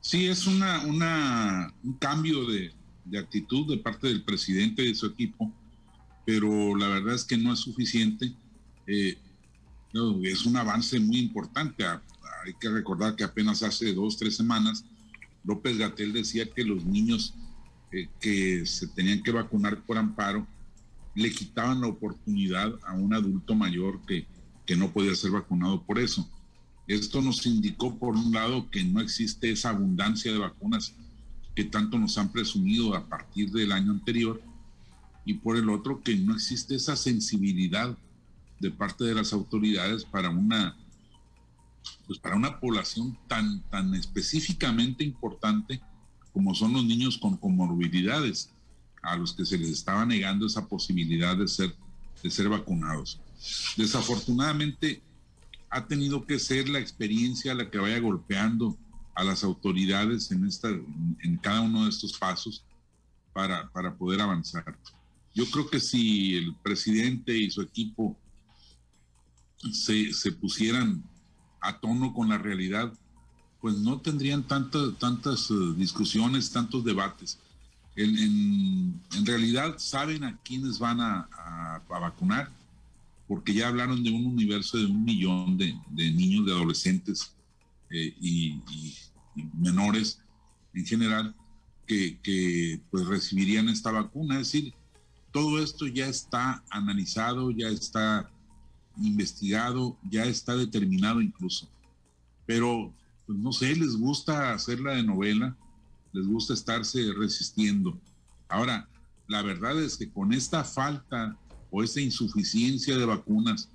Sí, 0.00 0.26
es 0.26 0.46
una, 0.46 0.82
un 1.82 1.94
cambio 1.94 2.44
de, 2.46 2.72
actitud 3.18 3.68
de 3.68 3.78
parte 3.78 4.08
del 4.08 4.22
presidente 4.22 4.82
y 4.82 4.88
de 4.88 4.94
su 4.94 5.06
equipo, 5.06 5.52
pero 6.26 6.76
la 6.76 6.88
verdad 6.88 7.14
es 7.14 7.24
que 7.24 7.36
no 7.36 7.52
es 7.52 7.60
suficiente. 7.60 8.32
Eh, 8.86 9.16
es 10.24 10.46
un 10.46 10.56
avance 10.56 10.98
muy 10.98 11.18
importante 11.18 11.84
hay 12.44 12.54
que 12.54 12.68
recordar 12.68 13.16
que 13.16 13.24
apenas 13.24 13.62
hace 13.62 13.92
dos, 13.94 14.16
tres 14.16 14.36
semanas, 14.36 14.84
López 15.44 15.76
Gatel 15.78 16.12
decía 16.12 16.46
que 16.52 16.64
los 16.64 16.84
niños 16.84 17.34
eh, 17.90 18.08
que 18.20 18.64
se 18.66 18.86
tenían 18.88 19.22
que 19.22 19.32
vacunar 19.32 19.82
por 19.82 19.98
amparo 19.98 20.46
le 21.14 21.30
quitaban 21.30 21.80
la 21.80 21.88
oportunidad 21.88 22.72
a 22.86 22.94
un 22.94 23.12
adulto 23.12 23.54
mayor 23.54 24.00
que, 24.06 24.26
que 24.66 24.76
no 24.76 24.92
podía 24.92 25.14
ser 25.14 25.30
vacunado 25.30 25.82
por 25.82 25.98
eso. 25.98 26.28
Esto 26.86 27.20
nos 27.20 27.44
indicó, 27.46 27.98
por 27.98 28.16
un 28.16 28.32
lado, 28.32 28.70
que 28.70 28.82
no 28.82 29.00
existe 29.00 29.50
esa 29.50 29.70
abundancia 29.70 30.32
de 30.32 30.38
vacunas 30.38 30.94
que 31.54 31.64
tanto 31.64 31.98
nos 31.98 32.16
han 32.16 32.32
presumido 32.32 32.94
a 32.94 33.06
partir 33.08 33.50
del 33.50 33.72
año 33.72 33.92
anterior, 33.92 34.42
y 35.24 35.34
por 35.34 35.56
el 35.56 35.68
otro, 35.68 36.02
que 36.02 36.16
no 36.16 36.34
existe 36.34 36.74
esa 36.74 36.96
sensibilidad 36.96 37.96
de 38.58 38.70
parte 38.70 39.04
de 39.04 39.14
las 39.14 39.32
autoridades 39.32 40.04
para 40.04 40.30
una 40.30 40.76
pues 42.12 42.20
para 42.20 42.36
una 42.36 42.60
población 42.60 43.16
tan, 43.26 43.62
tan 43.70 43.94
específicamente 43.94 45.02
importante 45.02 45.80
como 46.34 46.54
son 46.54 46.74
los 46.74 46.84
niños 46.84 47.16
con 47.16 47.38
comorbilidades, 47.38 48.50
a 49.02 49.16
los 49.16 49.32
que 49.32 49.46
se 49.46 49.56
les 49.56 49.70
estaba 49.70 50.04
negando 50.04 50.46
esa 50.46 50.68
posibilidad 50.68 51.34
de 51.34 51.48
ser, 51.48 51.74
de 52.22 52.30
ser 52.30 52.50
vacunados. 52.50 53.18
Desafortunadamente, 53.78 55.00
ha 55.70 55.86
tenido 55.86 56.26
que 56.26 56.38
ser 56.38 56.68
la 56.68 56.80
experiencia 56.80 57.54
la 57.54 57.70
que 57.70 57.78
vaya 57.78 57.98
golpeando 57.98 58.76
a 59.14 59.24
las 59.24 59.42
autoridades 59.42 60.30
en, 60.32 60.46
esta, 60.46 60.68
en 60.68 61.36
cada 61.38 61.62
uno 61.62 61.84
de 61.84 61.90
estos 61.90 62.18
pasos 62.18 62.62
para, 63.32 63.70
para 63.70 63.94
poder 63.94 64.20
avanzar. 64.20 64.78
Yo 65.34 65.46
creo 65.50 65.68
que 65.70 65.80
si 65.80 66.36
el 66.36 66.54
presidente 66.56 67.34
y 67.34 67.50
su 67.50 67.62
equipo 67.62 68.18
se, 69.72 70.12
se 70.12 70.32
pusieran 70.32 71.02
a 71.62 71.78
tono 71.78 72.12
con 72.12 72.28
la 72.28 72.38
realidad, 72.38 72.92
pues 73.60 73.76
no 73.78 74.00
tendrían 74.00 74.42
tantas 74.42 75.50
eh, 75.50 75.54
discusiones, 75.76 76.50
tantos 76.50 76.84
debates. 76.84 77.38
En, 77.94 79.00
realidad 79.24 79.76
saben 79.78 80.24
a 80.24 80.36
quiénes 80.38 80.78
van 80.78 81.00
a, 81.00 81.28
vacunar, 81.88 82.50
porque 83.28 83.54
ya 83.54 83.68
hablaron 83.68 84.02
de 84.02 84.10
un 84.10 84.26
universo 84.26 84.78
de 84.78 84.86
un 84.86 85.04
millón 85.04 85.56
de, 85.56 85.74
niños, 85.94 86.46
de 86.46 86.52
adolescentes 86.52 87.32
eh, 87.90 88.14
y, 88.20 88.60
menores 89.54 90.20
en 90.74 90.84
general 90.84 91.34
que, 91.86 92.18
que 92.22 92.80
pues 92.90 93.06
recibirían 93.06 93.68
esta 93.68 93.92
vacuna. 93.92 94.40
Es 94.40 94.52
decir, 94.52 94.74
todo 95.30 95.62
esto 95.62 95.86
ya 95.86 96.06
está 96.06 96.62
analizado, 96.68 97.50
ya 97.50 97.68
está 97.68 98.28
investigado, 99.00 99.96
ya 100.10 100.24
está 100.24 100.56
determinado 100.56 101.20
incluso. 101.20 101.68
Pero, 102.46 102.92
pues 103.26 103.38
no 103.38 103.52
sé, 103.52 103.74
les 103.76 103.96
gusta 103.96 104.52
hacerla 104.52 104.92
de 104.92 105.02
novela, 105.02 105.56
les 106.12 106.26
gusta 106.26 106.54
estarse 106.54 107.12
resistiendo. 107.16 107.98
Ahora, 108.48 108.88
la 109.28 109.42
verdad 109.42 109.80
es 109.82 109.96
que 109.96 110.10
con 110.10 110.32
esta 110.32 110.64
falta 110.64 111.36
o 111.70 111.82
esta 111.82 112.00
insuficiencia 112.00 112.96
de 112.96 113.06
vacunas 113.06 113.70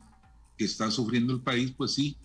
que 0.57 0.65
está 0.65 0.91
sufriendo 0.91 1.33
el 1.33 1.41
país, 1.41 1.73
pues 1.75 1.93
sí, 1.93 2.15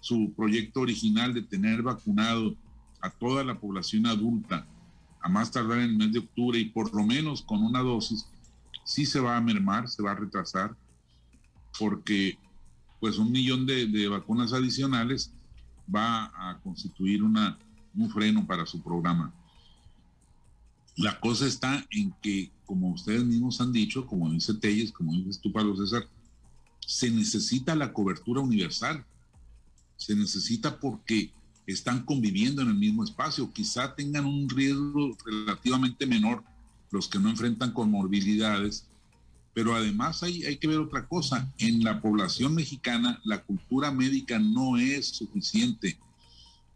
su 0.00 0.32
proyecto 0.36 0.80
original 0.80 1.34
de 1.34 1.42
tener 1.42 1.82
vacunado 1.82 2.56
a 3.00 3.10
toda 3.10 3.44
la 3.44 3.58
población 3.58 4.06
adulta 4.06 4.66
a 5.20 5.28
más 5.28 5.50
tardar 5.50 5.78
en 5.78 5.90
el 5.90 5.96
mes 5.96 6.12
de 6.12 6.20
octubre 6.20 6.58
y 6.58 6.66
por 6.66 6.94
lo 6.94 7.04
menos 7.04 7.42
con 7.42 7.62
una 7.62 7.80
dosis, 7.80 8.26
sí 8.84 9.04
se 9.04 9.18
va 9.18 9.36
a 9.36 9.40
mermar, 9.40 9.88
se 9.88 10.02
va 10.02 10.12
a 10.12 10.14
retrasar 10.14 10.76
porque 11.78 12.38
pues 13.00 13.18
un 13.18 13.30
millón 13.30 13.66
de, 13.66 14.08
vacunas 14.08 14.52
adicionales 14.52 15.32
va 15.94 16.24
a 16.34 16.58
constituir 16.62 17.22
una, 17.22 17.58
un 17.94 18.10
freno 18.10 18.46
para 18.46 18.66
su 18.66 18.82
programa. 18.82 19.32
La 20.96 21.20
cosa 21.20 21.46
está 21.46 21.84
en 21.90 22.14
que, 22.22 22.50
como 22.64 22.90
ustedes 22.90 23.24
mismos 23.24 23.60
han 23.60 23.72
dicho, 23.72 24.06
como 24.06 24.30
dice 24.30 24.54
Telles, 24.54 24.92
como 24.92 25.12
dices 25.12 25.40
tú, 25.40 25.52
Pablo 25.52 25.76
César, 25.76 26.08
se 26.86 27.10
necesita 27.10 27.76
la 27.76 27.92
cobertura 27.92 28.40
universal. 28.40 29.04
Se 29.96 30.16
necesita 30.16 30.80
porque 30.80 31.32
están 31.66 32.04
conviviendo 32.04 32.62
en 32.62 32.68
el 32.68 32.76
mismo 32.76 33.04
espacio. 33.04 33.52
Quizá 33.52 33.94
tengan 33.94 34.24
un 34.24 34.48
riesgo 34.48 35.16
relativamente 35.24 36.06
menor 36.06 36.42
los 36.90 37.08
que 37.08 37.18
no 37.18 37.28
enfrentan 37.28 37.72
comorbilidades, 37.72 38.86
pero 39.56 39.74
además 39.74 40.22
hay, 40.22 40.44
hay 40.44 40.58
que 40.58 40.68
ver 40.68 40.80
otra 40.80 41.08
cosa. 41.08 41.50
En 41.56 41.82
la 41.82 42.02
población 42.02 42.54
mexicana 42.54 43.18
la 43.24 43.42
cultura 43.42 43.90
médica 43.90 44.38
no 44.38 44.76
es 44.76 45.06
suficiente. 45.06 45.98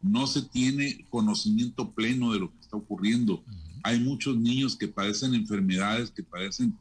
No 0.00 0.26
se 0.26 0.40
tiene 0.40 1.04
conocimiento 1.10 1.90
pleno 1.90 2.32
de 2.32 2.40
lo 2.40 2.50
que 2.50 2.58
está 2.58 2.78
ocurriendo. 2.78 3.44
Hay 3.82 4.00
muchos 4.00 4.34
niños 4.38 4.76
que 4.76 4.88
padecen 4.88 5.34
enfermedades, 5.34 6.10
que 6.10 6.22
padecen 6.22 6.74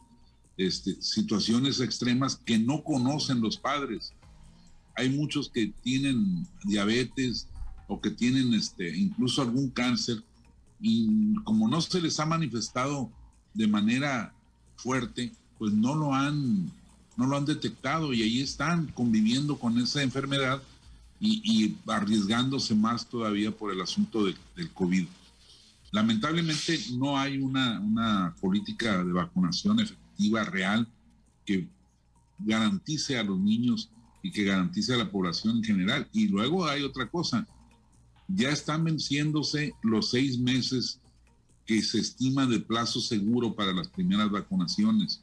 este, 0.55 0.95
situaciones 1.01 1.81
extremas 1.81 2.37
que 2.37 2.57
no 2.57 2.81
conocen 2.81 3.41
los 3.41 3.57
padres. 3.57 4.13
Hay 4.95 5.09
muchos 5.09 5.49
que 5.49 5.73
tienen 5.83 6.47
diabetes 6.63 7.49
o 7.89 7.99
que 7.99 8.11
tienen 8.11 8.53
este, 8.53 8.97
incluso 8.97 9.41
algún 9.41 9.69
cáncer 9.69 10.23
y 10.79 11.33
como 11.43 11.67
no 11.67 11.81
se 11.81 11.99
les 11.99 12.17
ha 12.21 12.25
manifestado 12.25 13.11
de 13.53 13.67
manera 13.67 14.33
fuerte, 14.77 15.33
pues 15.59 15.73
no 15.73 15.93
lo 15.93 16.15
han, 16.15 16.71
no 17.17 17.27
lo 17.27 17.37
han 17.37 17.45
detectado 17.45 18.13
y 18.13 18.23
ahí 18.23 18.41
están 18.41 18.87
conviviendo 18.87 19.59
con 19.59 19.77
esa 19.77 20.01
enfermedad 20.01 20.63
y, 21.19 21.75
arriesgándose 21.85 22.73
más 22.73 23.05
todavía 23.05 23.51
por 23.51 23.73
el 23.73 23.81
asunto 23.81 24.25
del 24.25 24.71
COVID. 24.73 25.05
Lamentablemente 25.91 26.79
no 26.93 27.17
hay 27.17 27.39
una, 27.39 27.79
una 27.81 28.35
política 28.39 29.03
de 29.03 29.11
vacunación 29.11 29.81
efectiva, 29.81 30.45
real, 30.45 30.87
que 31.45 31.67
garantice 32.39 33.17
a 33.17 33.23
los 33.23 33.37
niños 33.37 33.89
y 34.23 34.31
que 34.31 34.45
garantice 34.45 34.93
a 34.93 34.97
la 34.97 35.11
población 35.11 35.57
en 35.57 35.63
general. 35.63 36.07
Y 36.13 36.27
luego 36.27 36.65
hay 36.65 36.83
otra 36.83 37.09
cosa, 37.09 37.45
ya 38.27 38.49
están 38.49 38.83
venciéndose 38.83 39.73
los 39.81 40.11
seis 40.11 40.39
meses 40.39 40.99
que 41.65 41.81
se 41.81 41.99
estima 41.99 42.45
de 42.45 42.59
plazo 42.59 42.99
seguro 42.99 43.53
para 43.53 43.73
las 43.73 43.87
primeras 43.87 44.29
vacunaciones. 44.29 45.21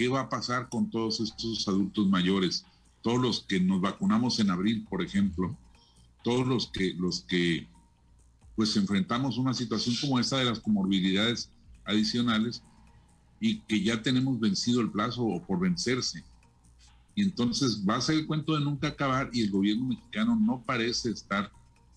¿Qué 0.00 0.08
va 0.08 0.20
a 0.20 0.28
pasar 0.30 0.70
con 0.70 0.88
todos 0.88 1.20
estos 1.20 1.68
adultos 1.68 2.08
mayores? 2.08 2.64
Todos 3.02 3.20
los 3.20 3.40
que 3.40 3.60
nos 3.60 3.82
vacunamos 3.82 4.40
en 4.40 4.48
abril, 4.48 4.86
por 4.88 5.02
ejemplo, 5.02 5.54
todos 6.24 6.46
los 6.46 6.68
que, 6.68 6.94
los 6.94 7.20
que 7.20 7.68
pues 8.56 8.74
enfrentamos 8.78 9.36
una 9.36 9.52
situación 9.52 9.94
como 10.00 10.18
esta 10.18 10.38
de 10.38 10.46
las 10.46 10.58
comorbilidades 10.58 11.50
adicionales 11.84 12.62
y 13.40 13.58
que 13.58 13.82
ya 13.82 14.00
tenemos 14.00 14.40
vencido 14.40 14.80
el 14.80 14.90
plazo 14.90 15.22
o 15.22 15.42
por 15.42 15.60
vencerse. 15.60 16.24
Y 17.14 17.20
entonces 17.20 17.84
va 17.86 17.96
a 17.96 18.00
ser 18.00 18.20
el 18.20 18.26
cuento 18.26 18.56
de 18.56 18.64
nunca 18.64 18.88
acabar 18.88 19.28
y 19.34 19.42
el 19.42 19.50
gobierno 19.50 19.84
mexicano 19.84 20.34
no 20.34 20.62
parece 20.62 21.10
estar 21.10 21.52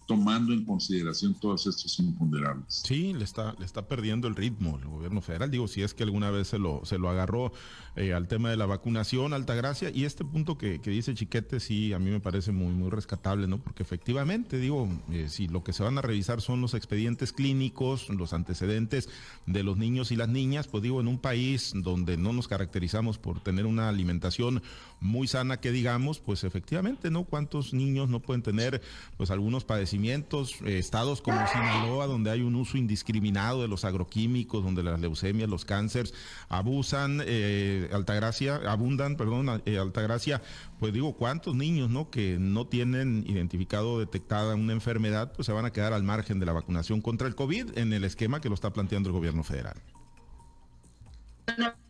tomando 0.06 0.54
en 0.54 0.66
consideración 0.66 1.34
todos 1.34 1.66
estos 1.68 1.98
imponderables. 2.00 2.84
Sí, 2.86 3.14
le 3.14 3.24
está, 3.24 3.56
le 3.58 3.66
está 3.66 3.88
perdiendo 3.88 4.28
el 4.28 4.36
ritmo 4.36 4.78
el 4.78 4.88
gobierno 4.88 5.22
federal. 5.22 5.50
Digo, 5.50 5.68
si 5.68 5.82
es 5.82 5.94
que 5.94 6.04
alguna 6.04 6.32
vez 6.32 6.48
se 6.48 6.60
lo, 6.60 6.82
se 6.86 6.98
lo 6.98 7.10
agarró 7.10 7.52
eh, 7.96 8.14
al 8.14 8.28
tema 8.28 8.50
de 8.50 8.58
la 8.58 8.66
vacunación, 8.66 9.34
Altagracia, 9.34 9.90
y 9.90 10.06
este 10.06 10.26
punto 10.26 10.58
que, 10.58 10.80
dice 10.80 11.14
Chiquete, 11.14 11.60
sí, 11.60 11.94
a 11.94 12.00
mí 12.00 12.10
me 12.10 12.20
parece 12.20 12.52
muy, 12.52 12.74
muy 12.74 12.90
rescatable, 12.90 13.48
¿no? 13.48 13.60
Porque 13.60 13.84
efectivamente, 13.84 14.58
digo, 14.58 14.90
eh, 15.12 15.28
si 15.30 15.48
lo 15.48 15.64
que 15.64 15.74
se 15.74 15.84
van 15.84 15.98
a 15.98 16.02
revisar 16.02 16.42
son 16.42 16.62
los 16.62 16.74
expedientes 16.74 17.32
clínicos, 17.32 18.10
los 18.10 18.34
antecedentes 18.34 19.10
de 19.46 19.64
los 19.64 19.78
niños 19.78 20.12
y 20.12 20.16
las 20.16 20.30
niñas, 20.30 20.68
pues 20.68 20.84
digo, 20.84 21.02
en 21.02 21.08
un 21.08 21.20
país 21.20 21.74
donde 21.76 22.18
no 22.18 22.34
nos 22.34 22.48
caracterizamos 22.48 23.18
por 23.18 23.42
tener 23.42 23.66
una 23.66 23.90
alimentación 23.90 24.62
muy 25.00 25.28
sana, 25.28 25.60
que 25.60 25.72
digamos, 25.72 26.20
pues 26.20 26.44
efectivamente, 26.44 27.12
¿no? 27.12 27.26
¿Cuántos 27.26 27.74
niños 27.74 28.10
no 28.10 28.22
pueden 28.22 28.42
tener, 28.42 28.82
pues 29.18 29.32
algunos 29.32 29.66
padecimientos? 29.66 29.93
Eh, 29.94 30.80
estados 30.80 31.22
como 31.22 31.46
Sinaloa, 31.48 32.08
donde 32.08 32.32
hay 32.32 32.42
un 32.42 32.56
uso 32.56 32.78
indiscriminado 32.78 33.62
de 33.62 33.68
los 33.68 33.86
agroquímicos, 33.86 34.64
donde 34.64 34.82
las 34.82 35.00
leucemias, 35.00 35.48
los 35.48 35.66
cánceres 35.66 36.16
abusan, 36.50 37.22
eh, 37.26 37.90
Altagracia, 37.94 38.56
abundan, 38.56 39.18
perdón, 39.18 39.62
eh, 39.66 39.78
Altagracia, 39.78 40.42
pues 40.80 40.94
digo, 40.94 41.16
¿cuántos 41.16 41.56
niños, 41.56 41.92
no, 41.92 42.10
que 42.10 42.38
no 42.40 42.66
tienen 42.66 43.24
identificado 43.28 43.94
o 43.94 44.00
detectada 44.00 44.56
una 44.56 44.74
enfermedad, 44.74 45.32
pues 45.34 45.46
se 45.46 45.52
van 45.52 45.66
a 45.66 45.72
quedar 45.72 45.94
al 45.94 46.02
margen 46.02 46.40
de 46.40 46.48
la 46.48 46.54
vacunación 46.54 47.02
contra 47.02 47.28
el 47.28 47.36
COVID 47.36 47.78
en 47.78 47.94
el 47.94 48.04
esquema 48.04 48.42
que 48.42 48.50
lo 48.50 48.56
está 48.56 48.74
planteando 48.74 49.10
el 49.10 49.14
gobierno 49.14 49.44
federal? 49.44 49.80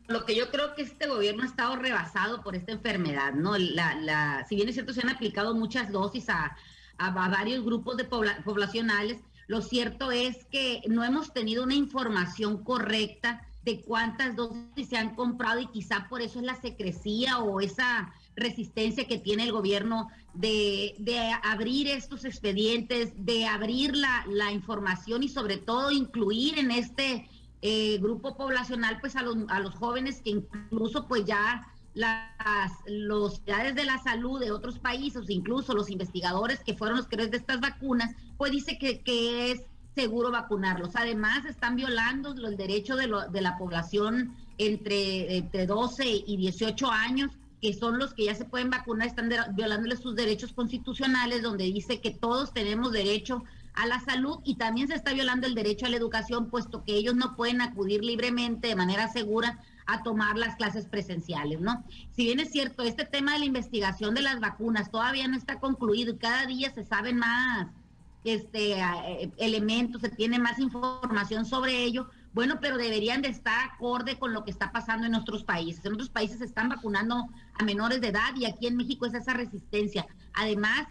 lo 0.07 0.25
que 0.25 0.35
yo 0.35 0.49
creo 0.51 0.75
que 0.75 0.81
este 0.81 1.07
gobierno 1.07 1.43
ha 1.43 1.45
estado 1.45 1.77
rebasado 1.77 2.43
por 2.43 2.55
esta 2.55 2.73
enfermedad, 2.73 3.33
¿no? 3.33 3.57
La, 3.57 4.45
si 4.49 4.55
bien 4.55 4.67
es 4.67 4.75
cierto, 4.75 4.93
se 4.93 5.01
han 5.01 5.09
aplicado 5.09 5.55
muchas 5.55 5.91
dosis 5.91 6.29
a, 6.29 6.57
a, 6.97 7.11
varios 7.11 7.63
grupos 7.63 7.97
de 7.97 8.05
poblacionales, 8.05 9.19
lo 9.47 9.61
cierto 9.61 10.11
es 10.11 10.45
que 10.45 10.81
no 10.87 11.03
hemos 11.03 11.33
tenido 11.33 11.63
una 11.63 11.75
información 11.75 12.63
correcta 12.63 13.45
de 13.63 13.81
cuántas 13.81 14.35
dosis 14.35 14.89
se 14.89 14.97
han 14.97 15.15
comprado 15.15 15.59
y 15.59 15.67
quizá 15.67 16.07
por 16.09 16.21
eso 16.21 16.39
es 16.39 16.45
la 16.45 16.59
secrecía 16.59 17.39
o 17.39 17.61
esa 17.61 18.13
resistencia 18.35 19.07
que 19.07 19.19
tiene 19.19 19.43
el 19.43 19.51
gobierno 19.51 20.09
de, 20.33 20.95
abrir 21.43 21.87
estos 21.87 22.25
expedientes, 22.25 23.13
de 23.15 23.45
abrir 23.45 23.95
la, 23.95 24.25
la, 24.27 24.51
información 24.51 25.23
y 25.23 25.29
sobre 25.29 25.57
todo 25.57 25.91
incluir 25.91 26.57
en 26.57 26.71
este 26.71 27.29
eh, 27.61 27.97
grupo 27.99 28.35
poblacional 28.35 28.99
pues 28.99 29.15
a 29.15 29.21
los, 29.21 29.37
a 29.49 29.59
los 29.59 29.75
jóvenes 29.75 30.21
que 30.21 30.31
incluso 30.31 31.07
pues 31.07 31.25
ya 31.25 31.65
las 31.93 32.71
los 32.87 33.35
ciudades 33.35 33.75
de 33.75 33.85
la 33.85 33.97
salud 33.99 34.39
de 34.39 34.51
otros 34.51 34.79
países, 34.79 35.29
incluso 35.29 35.73
los 35.73 35.89
investigadores 35.89 36.59
que 36.61 36.73
fueron 36.73 36.97
los 36.97 37.07
creadores 37.07 37.31
de 37.31 37.37
estas 37.37 37.59
vacunas, 37.59 38.15
pues 38.37 38.51
dice 38.51 38.77
que, 38.77 39.01
que 39.01 39.51
es 39.51 39.61
seguro 39.95 40.31
vacunarlos. 40.31 40.95
Además, 40.95 41.45
están 41.45 41.75
violando 41.75 42.33
el 42.33 42.57
derecho 42.57 42.95
de, 42.95 43.07
lo, 43.07 43.29
de 43.29 43.41
la 43.41 43.57
población 43.57 44.35
entre, 44.57 45.37
entre 45.37 45.65
12 45.65 46.23
y 46.25 46.37
18 46.37 46.89
años, 46.89 47.31
que 47.61 47.73
son 47.73 47.97
los 47.97 48.13
que 48.13 48.25
ya 48.25 48.35
se 48.35 48.45
pueden 48.45 48.69
vacunar, 48.69 49.07
están 49.07 49.29
violándoles 49.55 49.99
sus 49.99 50.15
derechos 50.15 50.51
constitucionales, 50.51 51.43
donde 51.43 51.65
dice 51.65 52.01
que 52.01 52.11
todos 52.11 52.53
tenemos 52.53 52.91
derecho 52.91 53.43
a 53.73 53.87
la 53.87 53.99
salud 54.01 54.39
y 54.43 54.55
también 54.55 54.87
se 54.87 54.95
está 54.95 55.13
violando 55.13 55.47
el 55.47 55.55
derecho 55.55 55.85
a 55.85 55.89
la 55.89 55.97
educación, 55.97 56.49
puesto 56.49 56.83
que 56.83 56.95
ellos 56.95 57.15
no 57.15 57.35
pueden 57.35 57.61
acudir 57.61 58.03
libremente 58.03 58.67
de 58.67 58.75
manera 58.75 59.07
segura 59.07 59.59
a 59.85 60.03
tomar 60.03 60.37
las 60.37 60.55
clases 60.55 60.85
presenciales, 60.85 61.59
¿no? 61.61 61.83
Si 62.11 62.23
bien 62.23 62.39
es 62.39 62.51
cierto, 62.51 62.83
este 62.83 63.05
tema 63.05 63.33
de 63.33 63.39
la 63.39 63.45
investigación 63.45 64.13
de 64.13 64.21
las 64.21 64.39
vacunas 64.39 64.91
todavía 64.91 65.27
no 65.27 65.37
está 65.37 65.59
concluido 65.59 66.13
y 66.13 66.17
cada 66.17 66.45
día 66.45 66.73
se 66.73 66.83
saben 66.83 67.17
más 67.17 67.67
este, 68.23 68.79
eh, 68.79 69.31
elementos, 69.37 70.01
se 70.01 70.09
tiene 70.09 70.39
más 70.39 70.59
información 70.59 71.45
sobre 71.45 71.83
ello, 71.83 72.09
bueno, 72.33 72.59
pero 72.59 72.77
deberían 72.77 73.21
de 73.21 73.27
estar 73.29 73.69
acorde 73.69 74.17
con 74.17 74.33
lo 74.33 74.43
que 74.43 74.51
está 74.51 74.71
pasando 74.71 75.05
en 75.05 75.13
otros 75.13 75.43
países. 75.43 75.85
En 75.85 75.93
otros 75.93 76.09
países 76.09 76.39
se 76.39 76.45
están 76.45 76.69
vacunando 76.69 77.27
a 77.53 77.63
menores 77.63 78.01
de 78.01 78.07
edad 78.07 78.35
y 78.35 78.45
aquí 78.45 78.67
en 78.67 78.77
México 78.77 79.05
es 79.05 79.13
esa 79.13 79.33
resistencia. 79.33 80.07
Además, 80.33 80.87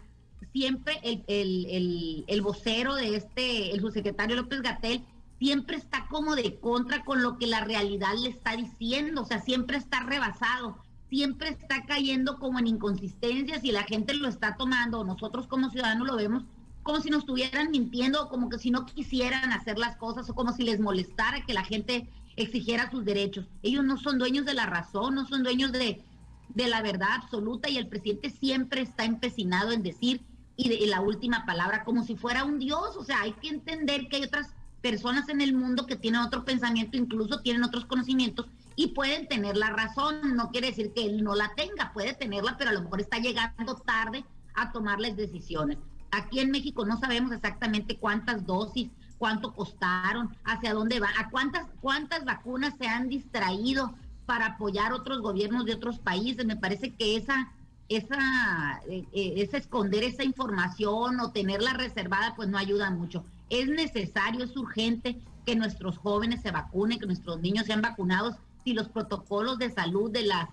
siempre 0.53 1.01
el, 1.03 1.25
el, 1.27 2.25
el 2.29 2.43
vocero 2.43 2.95
de 2.95 3.17
este, 3.17 3.73
el 3.73 3.81
subsecretario 3.81 4.37
López 4.37 4.61
Gatel, 4.63 5.05
siempre 5.43 5.77
está 5.77 6.07
como 6.09 6.37
de 6.37 6.61
contra 6.61 7.05
con 7.05 7.21
lo 7.21 7.37
que 7.37 7.49
la 7.49 7.65
realidad 7.65 8.15
le 8.17 8.29
está 8.29 8.55
diciendo, 8.55 9.23
o 9.23 9.25
sea, 9.25 9.41
siempre 9.41 9.77
está 9.77 9.99
rebasado, 9.99 10.79
siempre 11.11 11.49
está 11.49 11.85
cayendo 11.85 12.39
como 12.39 12.61
en 12.61 12.69
inconsistencias 12.69 13.65
y 13.65 13.73
la 13.73 13.83
gente 13.83 14.15
lo 14.15 14.29
está 14.29 14.55
tomando, 14.55 15.03
nosotros 15.03 15.49
como 15.49 15.69
ciudadanos 15.69 16.07
lo 16.07 16.15
vemos 16.15 16.45
como 16.85 17.01
si 17.01 17.11
nos 17.11 17.21
estuvieran 17.21 17.73
mintiendo, 17.73 18.29
como 18.29 18.49
que 18.49 18.59
si 18.61 18.71
no 18.71 18.87
quisieran 18.87 19.53
hacer 19.53 19.79
las 19.79 19.97
cosas 19.97 20.31
o 20.31 20.35
como 20.35 20.53
si 20.53 20.63
les 20.63 20.79
molestara 20.79 21.45
que 21.45 21.55
la 21.55 21.65
gente 21.65 22.09
exigiera 22.37 22.91
sus 22.91 23.05
derechos. 23.05 23.47
Ellos 23.65 23.85
no 23.85 23.97
son 23.97 24.19
dueños 24.19 24.47
de 24.47 24.55
la 24.55 24.67
razón, 24.67 25.17
no 25.17 25.27
son 25.27 25.43
dueños 25.43 25.73
de, 25.73 26.05
de 26.51 26.69
la 26.69 26.83
verdad 26.83 27.15
absoluta 27.15 27.69
y 27.69 27.79
el 27.79 27.89
presidente 27.89 28.31
siempre 28.31 28.83
está 28.83 29.05
empecinado 29.05 29.73
en 29.73 29.83
decir 29.83 30.23
y, 30.57 30.69
de, 30.69 30.87
la 30.87 31.01
última 31.01 31.45
palabra 31.47 31.83
como 31.83 32.05
si 32.05 32.15
fuera 32.15 32.45
un 32.45 32.61
dios, 32.61 32.97
o 32.97 33.05
sea, 33.05 33.23
hay 33.23 33.33
que 33.33 33.49
entender 33.49 34.09
que 34.09 34.17
hay 34.17 34.23
otras 34.23 34.55
personas 34.83 35.29
en 35.29 35.41
el 35.41 35.55
mundo 35.55 35.87
que 35.87 35.97
tienen 35.97 36.21
otro 36.21 36.45
pensamiento, 36.45 36.97
incluso 36.97 37.41
tienen 37.41 37.63
otros 37.63 37.87
conocimientos 37.87 38.47
y 38.77 38.89
pueden 38.89 39.29
tener 39.29 39.57
la 39.57 39.71
razón. 39.71 40.37
No 40.37 40.51
quiere 40.51 40.69
decir 40.69 40.93
que 40.93 41.07
él 41.07 41.23
no 41.23 41.35
la 41.35 41.55
tenga, 41.55 41.93
puede 41.93 42.15
tenerla, 42.15 42.57
pero 42.59 42.71
a 42.71 42.75
lo 42.75 42.83
mejor 42.83 43.01
está 43.01 43.19
llegando 43.19 43.77
tarde 43.77 44.25
a 44.55 44.73
tomarles 44.73 45.17
decisiones. 45.17 45.79
Aquí 46.11 46.41
en 46.41 46.51
México 46.51 46.85
no 46.85 46.99
sabemos 46.99 47.33
exactamente 47.33 47.97
cuántas 47.97 48.45
dosis, 48.45 48.91
cuánto 49.19 49.55
costaron, 49.55 50.37
hacia 50.45 50.75
dónde 50.75 51.01
van, 51.01 51.17
a 51.17 51.31
cuántas, 51.31 51.67
cuántas 51.81 52.25
vacunas 52.25 52.75
se 52.79 52.87
han 52.87 53.09
distraído 53.09 53.95
para 54.27 54.47
apoyar 54.47 54.93
otros 54.93 55.21
gobiernos 55.21 55.65
de 55.65 55.75
otros 55.75 55.99
países. 56.01 56.45
Me 56.45 56.57
parece 56.57 56.91
que 56.91 57.17
esa, 57.17 57.53
esa, 57.89 58.83
eh, 58.89 59.07
eh, 59.13 59.49
esconder 59.53 60.03
esa 60.03 60.25
información 60.25 61.21
o 61.21 61.31
tenerla 61.31 61.73
reservada, 61.73 62.35
pues 62.35 62.49
no 62.49 62.59
ayuda 62.59 62.91
mucho 62.91 63.25
es 63.53 63.69
necesario, 63.69 64.45
es 64.45 64.57
urgente 64.57 65.21
que 65.45 65.55
nuestros 65.55 65.99
jóvenes 65.99 66.41
se 66.41 66.51
vacunen, 66.51 66.99
que 66.99 67.05
nuestros 67.05 67.39
niños 67.41 67.67
sean 67.67 67.83
vacunados, 67.83 68.37
si 68.65 68.73
los 68.73 68.89
protocolos 68.89 69.59
de 69.59 69.71
salud 69.71 70.11
de 70.11 70.23
las 70.23 70.49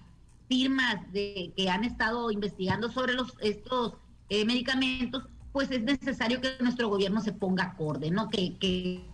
firmas 0.49 0.97
que 1.13 1.69
han 1.71 1.85
estado 1.85 2.29
investigando 2.29 2.91
sobre 2.91 3.13
estos 3.39 3.93
eh, 4.27 4.43
medicamentos, 4.43 5.23
pues 5.53 5.71
es 5.71 5.81
necesario 5.83 6.41
que 6.41 6.57
nuestro 6.59 6.89
gobierno 6.89 7.21
se 7.21 7.31
ponga 7.31 7.63
acorde, 7.65 8.11
¿no? 8.11 8.27
Que, 8.29 8.57
que, 8.57 9.05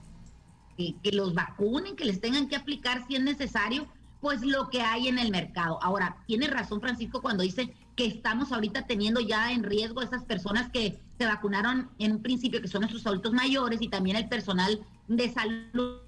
que, 0.78 1.12
los 1.12 1.36
vacunen, 1.36 1.96
que 1.96 2.06
les 2.06 2.20
tengan 2.20 2.48
que 2.48 2.56
aplicar 2.56 3.06
si 3.08 3.16
es 3.16 3.22
necesario, 3.22 3.88
pues 4.20 4.42
lo 4.42 4.70
que 4.70 4.82
hay 4.82 5.10
en 5.10 5.20
el 5.20 5.30
mercado. 5.30 5.78
Ahora, 5.84 6.18
tiene 6.26 6.48
razón 6.48 6.82
Francisco 6.82 7.22
cuando 7.22 7.44
dice 7.44 7.72
que 7.96 8.08
estamos 8.08 8.52
ahorita 8.52 8.88
teniendo 8.88 9.20
ya 9.20 9.52
en 9.52 9.64
riesgo 9.64 10.02
esas 10.02 10.24
personas 10.24 10.72
que 10.72 11.00
se 11.18 11.26
vacunaron 11.26 11.90
en 12.00 12.14
un 12.14 12.22
principio, 12.22 12.62
que 12.62 12.68
son 12.68 12.82
nuestros 12.82 13.06
adultos 13.08 13.34
mayores 13.34 13.82
y 13.82 13.88
también 13.88 14.18
el 14.18 14.28
personal 14.28 14.80
de 15.08 15.32
salud 15.32 16.02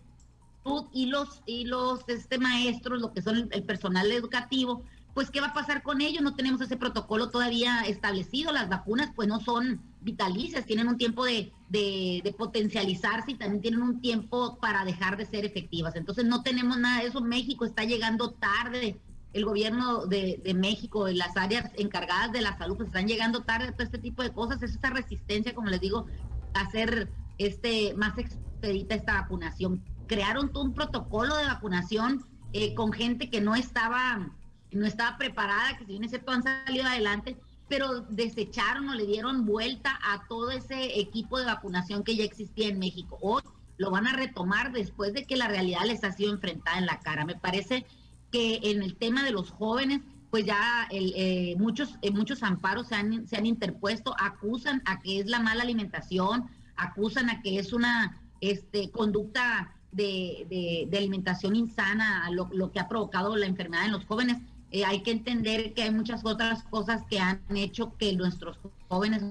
y 0.91 1.05
los 1.05 1.41
y 1.45 1.65
los 1.65 2.01
este 2.07 2.37
maestros, 2.37 3.01
lo 3.01 3.13
que 3.13 3.21
son 3.21 3.49
el 3.51 3.63
personal 3.63 4.11
educativo, 4.11 4.83
pues 5.17 5.31
¿qué 5.31 5.41
va 5.41 5.47
a 5.47 5.53
pasar 5.53 5.81
con 5.81 5.99
ellos? 6.01 6.21
No 6.21 6.35
tenemos 6.35 6.61
ese 6.61 6.77
protocolo 6.77 7.31
todavía 7.31 7.81
establecido. 7.81 8.51
Las 8.51 8.69
vacunas 8.69 9.11
pues 9.15 9.27
no 9.27 9.39
son 9.39 9.81
vitalicias, 10.01 10.67
tienen 10.67 10.87
un 10.87 10.97
tiempo 10.99 11.25
de, 11.25 11.51
de, 11.69 12.35
potencializarse 12.37 13.31
y 13.31 13.35
también 13.35 13.63
tienen 13.63 13.81
un 13.81 13.99
tiempo 13.99 14.59
para 14.61 14.85
dejar 14.85 15.17
de 15.17 15.25
ser 15.25 15.43
efectivas. 15.43 15.95
Entonces 15.95 16.25
no 16.25 16.43
tenemos 16.43 16.77
nada 16.77 17.01
de 17.01 17.07
eso. 17.07 17.19
México 17.19 17.65
está 17.65 17.83
llegando 17.83 18.29
tarde. 18.29 18.99
El 19.37 19.45
gobierno 19.45 20.07
de, 20.07 20.41
México, 20.55 21.07
las 21.09 21.37
áreas 21.37 21.69
encargadas 21.75 22.31
de 22.31 22.41
la 22.41 22.57
salud, 22.57 22.75
pues 22.75 22.87
están 22.87 23.07
llegando 23.07 23.43
tarde 23.43 23.71
todo 23.71 23.83
este 23.83 23.99
tipo 23.99 24.23
de 24.23 24.33
cosas. 24.33 24.63
Es 24.63 24.71
esta 24.71 24.89
resistencia, 24.89 25.53
como 25.53 25.69
les 25.69 25.79
digo, 25.79 26.07
hacer 26.55 27.11
este, 27.37 27.93
más 27.93 28.17
expedita 28.17 28.95
esta 28.95 29.21
vacunación. 29.21 29.83
Crearon 30.07 30.51
todo 30.51 30.63
un 30.63 30.73
protocolo 30.73 31.37
de 31.37 31.45
vacunación 31.45 32.25
eh, 32.51 32.73
con 32.73 32.91
gente 32.91 33.29
que 33.29 33.39
no 33.39 33.53
estaba 33.53 34.27
no 34.71 34.87
estaba 34.87 35.19
preparada, 35.19 35.77
que 35.77 35.85
si 35.85 35.91
bien 35.91 36.03
es 36.03 36.09
cierto 36.09 36.31
han 36.31 36.41
salido 36.41 36.87
adelante, 36.87 37.37
pero 37.69 38.01
desecharon 38.09 38.89
o 38.89 38.95
le 38.95 39.05
dieron 39.05 39.45
vuelta 39.45 39.99
a 40.03 40.27
todo 40.27 40.49
ese 40.49 40.99
equipo 40.99 41.37
de 41.37 41.45
vacunación 41.45 42.03
que 42.03 42.15
ya 42.15 42.23
existía 42.23 42.69
en 42.69 42.79
México. 42.79 43.19
Hoy 43.21 43.43
lo 43.77 43.91
van 43.91 44.07
a 44.07 44.13
retomar 44.13 44.71
después 44.71 45.13
de 45.13 45.25
que 45.25 45.37
la 45.37 45.47
realidad 45.47 45.85
les 45.85 46.03
ha 46.03 46.11
sido 46.11 46.33
enfrentada 46.33 46.79
en 46.79 46.87
la 46.87 46.99
cara. 46.99 47.23
Me 47.23 47.35
parece 47.35 47.85
que 48.31 48.59
en 48.63 48.83
el 48.83 48.95
tema 48.95 49.23
de 49.23 49.31
los 49.31 49.51
jóvenes, 49.51 50.01
pues 50.29 50.45
ya 50.45 50.87
el, 50.91 51.13
eh, 51.15 51.55
muchos, 51.57 51.97
eh, 52.01 52.11
muchos 52.11 52.43
amparos 52.43 52.87
se 52.87 52.95
han, 52.95 53.27
se 53.27 53.37
han 53.37 53.45
interpuesto, 53.45 54.13
acusan 54.19 54.81
a 54.85 54.99
que 54.99 55.19
es 55.19 55.27
la 55.27 55.39
mala 55.39 55.63
alimentación, 55.63 56.45
acusan 56.75 57.29
a 57.29 57.41
que 57.41 57.59
es 57.59 57.73
una 57.73 58.21
este, 58.41 58.91
conducta 58.91 59.73
de, 59.91 60.87
de, 60.89 60.97
alimentación 60.97 61.55
insana, 61.55 62.29
lo, 62.31 62.49
lo 62.53 62.71
que 62.71 62.79
ha 62.79 62.87
provocado 62.87 63.35
la 63.35 63.45
enfermedad 63.45 63.85
en 63.85 63.93
los 63.93 64.05
jóvenes. 64.05 64.37
Eh, 64.71 64.83
hay 64.83 65.01
que 65.01 65.11
entender 65.11 65.73
que 65.73 65.83
hay 65.83 65.91
muchas 65.91 66.25
otras 66.25 66.63
cosas 66.63 67.03
que 67.09 67.19
han 67.19 67.41
hecho 67.55 67.95
que 67.97 68.13
nuestros 68.13 68.59
jóvenes, 68.89 69.23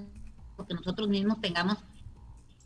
que 0.67 0.75
nosotros 0.75 1.09
mismos 1.09 1.41
tengamos 1.41 1.79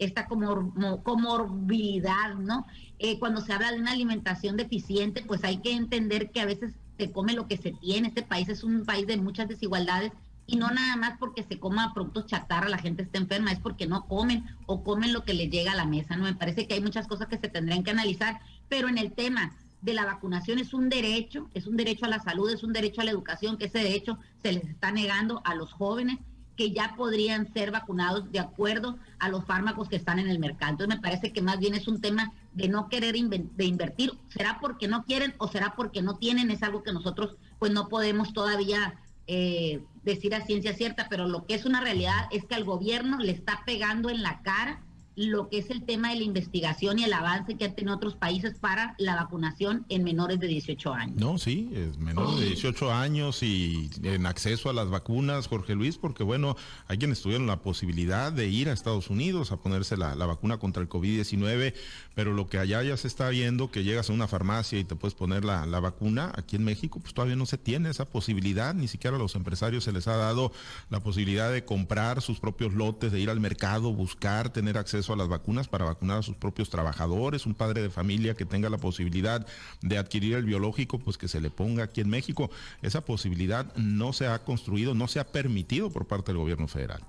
esta 0.01 0.27
comorbilidad, 0.27 2.35
¿no? 2.35 2.67
Eh, 2.99 3.19
cuando 3.19 3.43
se 3.43 3.53
habla 3.53 3.71
de 3.71 3.79
una 3.79 3.93
alimentación 3.93 4.57
deficiente, 4.57 5.23
pues 5.27 5.45
hay 5.45 5.59
que 5.59 5.73
entender 5.73 6.31
que 6.31 6.41
a 6.41 6.47
veces 6.47 6.73
se 6.99 7.13
come 7.13 7.35
lo 7.35 7.47
que 7.47 7.59
se 7.59 7.73
tiene. 7.73 8.09
Este 8.09 8.23
país 8.23 8.49
es 8.49 8.65
un 8.65 8.85
país 8.85 9.07
de 9.07 9.19
muchas 9.19 9.47
desigualdades 9.47 10.13
y 10.47 10.57
no 10.57 10.71
nada 10.71 10.97
más 10.97 11.19
porque 11.19 11.45
se 11.45 11.61
coma 11.61 11.95
productos 11.95 12.27
chatarra 12.27 12.69
la 12.69 12.79
gente 12.79 13.03
está 13.03 13.19
enferma, 13.19 13.53
es 13.53 13.61
porque 13.61 13.87
no 13.87 14.07
comen 14.07 14.45
o 14.67 14.83
comen 14.83 15.13
lo 15.13 15.23
que 15.23 15.35
les 15.35 15.51
llega 15.51 15.73
a 15.73 15.77
la 15.77 15.85
mesa, 15.85 16.17
¿no? 16.17 16.25
Me 16.25 16.35
parece 16.35 16.67
que 16.67 16.75
hay 16.75 16.81
muchas 16.81 17.07
cosas 17.07 17.29
que 17.29 17.39
se 17.39 17.49
tendrían 17.49 17.85
que 17.85 17.93
analizar, 17.93 18.41
pero 18.69 18.89
en 18.89 18.99
el 18.99 19.13
tema 19.13 19.53
de 19.83 19.95
la 19.95 20.07
vacunación 20.07 20.59
es 20.59 20.75
un 20.75 20.89
derecho, 20.89 21.49
es 21.55 21.67
un 21.67 21.77
derecho 21.77 22.07
a 22.07 22.09
la 22.09 22.21
salud, 22.21 22.51
es 22.51 22.65
un 22.65 22.73
derecho 22.73 23.01
a 23.01 23.05
la 23.05 23.13
educación, 23.13 23.59
que 23.59 23.67
ese 23.67 23.79
derecho 23.79 24.19
se 24.43 24.53
les 24.53 24.65
está 24.65 24.91
negando 24.93 25.41
a 25.45 25.55
los 25.55 25.73
jóvenes 25.73 26.19
que 26.61 26.73
ya 26.73 26.93
podrían 26.95 27.51
ser 27.55 27.71
vacunados 27.71 28.31
de 28.33 28.39
acuerdo 28.39 28.99
a 29.19 29.31
los 29.31 29.47
fármacos 29.47 29.89
que 29.89 29.97
están 29.97 30.19
en 30.19 30.29
el 30.29 30.39
mercado. 30.39 30.73
Entonces 30.73 30.95
me 30.95 31.01
parece 31.01 31.33
que 31.33 31.41
más 31.41 31.59
bien 31.59 31.75
es 31.75 31.89
un 31.89 32.03
tema 32.03 32.35
de 32.53 32.69
no 32.69 32.91
querer 32.91 33.15
de 33.15 33.65
invertir. 33.65 34.13
¿Será 34.29 34.59
porque 34.61 34.87
no 34.87 35.07
quieren 35.07 35.33
o 35.39 35.49
será 35.49 35.73
porque 35.75 36.03
no 36.03 36.19
tienen? 36.19 36.51
Es 36.51 36.63
algo 36.63 36.83
que 36.83 36.93
nosotros 36.93 37.37
pues 37.59 37.73
no 37.73 37.89
podemos 37.89 38.35
todavía 38.35 39.01
eh, 39.27 39.83
decir 40.05 40.35
a 40.35 40.45
ciencia 40.45 40.75
cierta, 40.75 41.07
pero 41.09 41.27
lo 41.27 41.47
que 41.47 41.55
es 41.55 41.65
una 41.65 41.81
realidad 41.81 42.29
es 42.31 42.45
que 42.45 42.57
al 42.57 42.65
gobierno 42.65 43.17
le 43.21 43.33
está 43.33 43.63
pegando 43.65 44.11
en 44.11 44.23
la 44.23 44.43
cara 44.43 44.83
lo 45.17 45.49
que 45.49 45.59
es 45.59 45.71
el 45.71 45.83
tema 45.85 46.11
de 46.11 46.17
la 46.17 46.23
investigación 46.23 46.99
y 46.99 47.05
el 47.05 47.13
avance 47.13 47.57
que 47.57 47.65
han 47.65 47.75
tenido 47.75 47.97
otros 47.97 48.15
países 48.15 48.59
para 48.59 48.95
la 48.99 49.17
vacunación 49.17 49.85
en 49.89 50.05
menores 50.05 50.39
de 50.41 50.47
18 50.47 50.95
años. 50.95 51.17
No, 51.17 51.37
sí, 51.39 51.71
es 51.75 51.99
menores 51.99 52.39
de 52.39 52.47
18 52.47 52.93
años 52.93 53.43
y 53.43 53.91
en 54.03 54.27
acceso 54.27 54.71
a 54.71 54.73
las 54.73 54.89
vacunas, 54.89 55.49
Jorge 55.49 55.75
Luis, 55.75 55.99
porque 55.99 56.23
bueno, 56.23 56.57
hay 56.87 56.99
quienes 56.99 57.21
tuvieron 57.21 57.47
la 57.47 57.61
posibilidad 57.61 58.33
de 58.33 58.49
ir 58.49 58.69
a 58.69 58.73
Estados 58.73 59.11
Unidos 59.11 59.53
a 59.53 59.59
ponerse 59.59 59.97
la, 59.97 60.15
vacuna 60.15 60.59
contra 60.59 60.81
el 60.81 60.89
COVID-19, 60.89 61.75
pero 62.15 62.33
lo 62.33 62.47
que 62.49 62.59
allá 62.59 62.83
ya 62.85 62.97
se 62.97 63.09
está 63.09 63.29
viendo, 63.31 63.71
que 63.71 63.83
llegas 63.83 64.11
a 64.11 64.13
una 64.13 64.29
farmacia 64.29 64.79
y 64.79 64.85
te 64.85 64.95
puedes 64.95 65.15
poner 65.15 65.45
la, 65.45 65.67
la 65.67 65.81
vacuna, 65.81 66.33
aquí 66.37 66.55
en 66.55 66.65
México 66.65 67.01
pues 67.01 67.15
todavía 67.15 67.37
no 67.37 67.47
se 67.47 67.59
tiene 67.59 67.91
esa 67.91 68.05
posibilidad, 68.05 68.75
ni 68.75 68.87
siquiera 68.87 69.17
a 69.17 69.19
los 69.19 69.35
empresarios 69.35 69.85
se 69.85 69.93
les 69.93 70.07
ha 70.07 70.17
dado 70.17 70.53
la 70.89 71.01
posibilidad 71.01 71.51
de 71.51 71.65
comprar 71.65 72.23
sus 72.23 72.39
propios 72.39 72.75
lotes, 72.75 73.11
de 73.11 73.19
ir 73.19 73.29
al 73.29 73.41
mercado, 73.41 73.93
buscar, 73.93 74.51
tener 74.51 74.79
acceso 74.79 75.00
a 75.09 75.17
las 75.17 75.29
vacunas 75.29 75.69
para 75.69 75.87
vacunar 75.87 76.19
a 76.19 76.23
sus 76.23 76.37
propios 76.37 76.69
trabajadores, 76.69 77.47
un 77.47 77.55
padre 77.55 77.81
de 77.81 77.91
familia 77.91 78.35
que 78.35 78.45
tenga 78.45 78.69
la 78.69 78.79
posibilidad 78.79 79.47
de 79.81 79.99
adquirir 79.99 80.35
el 80.35 80.45
biológico, 80.45 80.99
pues 80.99 81.17
que 81.17 81.29
se 81.29 81.41
le 81.41 81.51
ponga 81.51 81.85
aquí 81.85 82.01
en 82.01 82.11
México. 82.11 82.51
Esa 82.83 83.01
posibilidad 83.05 83.75
no 83.77 84.13
se 84.13 84.27
ha 84.27 84.39
construido, 84.41 84.95
no 84.95 85.09
se 85.09 85.21
ha 85.21 85.25
permitido 85.33 85.91
por 85.91 86.07
parte 86.07 86.33
del 86.33 86.39
gobierno 86.39 86.69
federal. 86.69 87.03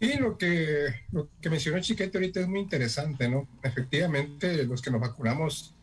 Sí, 0.00 0.14
lo 0.18 0.38
que, 0.38 0.94
lo 1.12 1.28
que 1.42 1.50
mencionó 1.50 1.78
Chiquete 1.80 2.16
ahorita 2.16 2.40
es 2.40 2.48
muy 2.48 2.60
interesante, 2.60 3.28
¿no? 3.28 3.46
Efectivamente, 3.62 4.64
los 4.64 4.80
que 4.80 4.90
nos 4.90 5.00
vacunamos, 5.02 5.74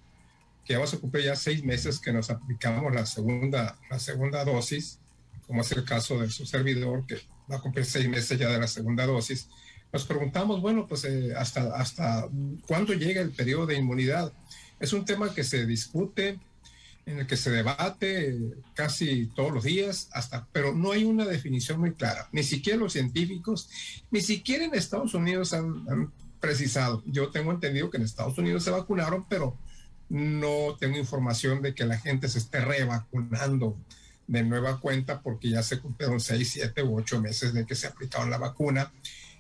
que 0.66 0.74
vamos 0.74 0.92
a 0.96 0.98
cumplir 0.98 1.26
ya 1.26 1.36
seis 1.36 1.64
meses 1.64 2.00
que 2.00 2.12
nos 2.12 2.32
aplicamos 2.32 2.92
la 2.96 3.06
segunda, 3.06 3.78
la 3.92 4.00
segunda 4.00 4.44
dosis, 4.44 5.00
como 5.46 5.62
es 5.62 5.72
el 5.72 5.86
caso 5.86 6.20
de 6.20 6.30
su 6.32 6.48
servidor, 6.48 7.06
que 7.06 7.20
va 7.50 7.58
a 7.58 7.62
cumplir 7.62 7.86
seis 7.86 8.10
meses 8.10 8.40
ya 8.40 8.50
de 8.50 8.60
la 8.60 8.68
segunda 8.68 9.06
dosis, 9.06 9.50
nos 9.92 10.06
preguntamos, 10.06 10.62
bueno, 10.62 10.88
pues 10.88 11.06
eh, 11.06 11.34
hasta, 11.36 11.76
hasta 11.76 12.28
cuándo 12.68 12.94
llega 12.94 13.22
el 13.22 13.32
periodo 13.32 13.66
de 13.66 13.76
inmunidad. 13.76 14.34
Es 14.80 14.94
un 14.94 15.06
tema 15.06 15.34
que 15.34 15.44
se 15.44 15.66
discute, 15.66 16.40
en 17.06 17.20
el 17.20 17.28
que 17.28 17.38
se 17.38 17.50
debate 17.50 18.38
casi 18.74 19.28
todos 19.28 19.52
los 19.54 19.64
días, 19.64 20.10
hasta, 20.12 20.46
pero 20.52 20.76
no 20.76 20.92
hay 20.92 21.06
una 21.06 21.26
definición 21.26 21.80
muy 21.80 21.94
clara. 21.94 22.28
Ni 22.34 22.44
siquiera 22.44 22.78
los 22.78 22.94
científicos, 22.94 23.70
ni 24.12 24.20
siquiera 24.20 24.66
en 24.66 24.76
Estados 24.76 25.14
Unidos 25.14 25.54
han, 25.54 25.86
han 25.90 26.12
precisado. 26.42 27.02
Yo 27.06 27.30
tengo 27.30 27.52
entendido 27.52 27.90
que 27.90 27.98
en 27.98 28.04
Estados 28.04 28.38
Unidos 28.38 28.64
se 28.64 28.72
vacunaron, 28.72 29.26
pero 29.30 29.58
no 30.10 30.76
tengo 30.80 30.98
información 30.98 31.62
de 31.62 31.74
que 31.74 31.86
la 31.86 31.98
gente 31.98 32.28
se 32.28 32.40
esté 32.40 32.60
revacunando 32.60 33.78
de 34.28 34.44
nueva 34.44 34.80
cuenta 34.80 35.22
porque 35.22 35.50
ya 35.50 35.64
se 35.64 35.80
cumplieron 35.80 36.20
seis, 36.20 36.52
siete 36.52 36.84
u 36.84 36.98
ocho 36.98 37.22
meses 37.22 37.54
de 37.54 37.66
que 37.66 37.76
se 37.76 37.88
aplicaron 37.88 38.30
la 38.30 38.38
vacuna 38.38 38.92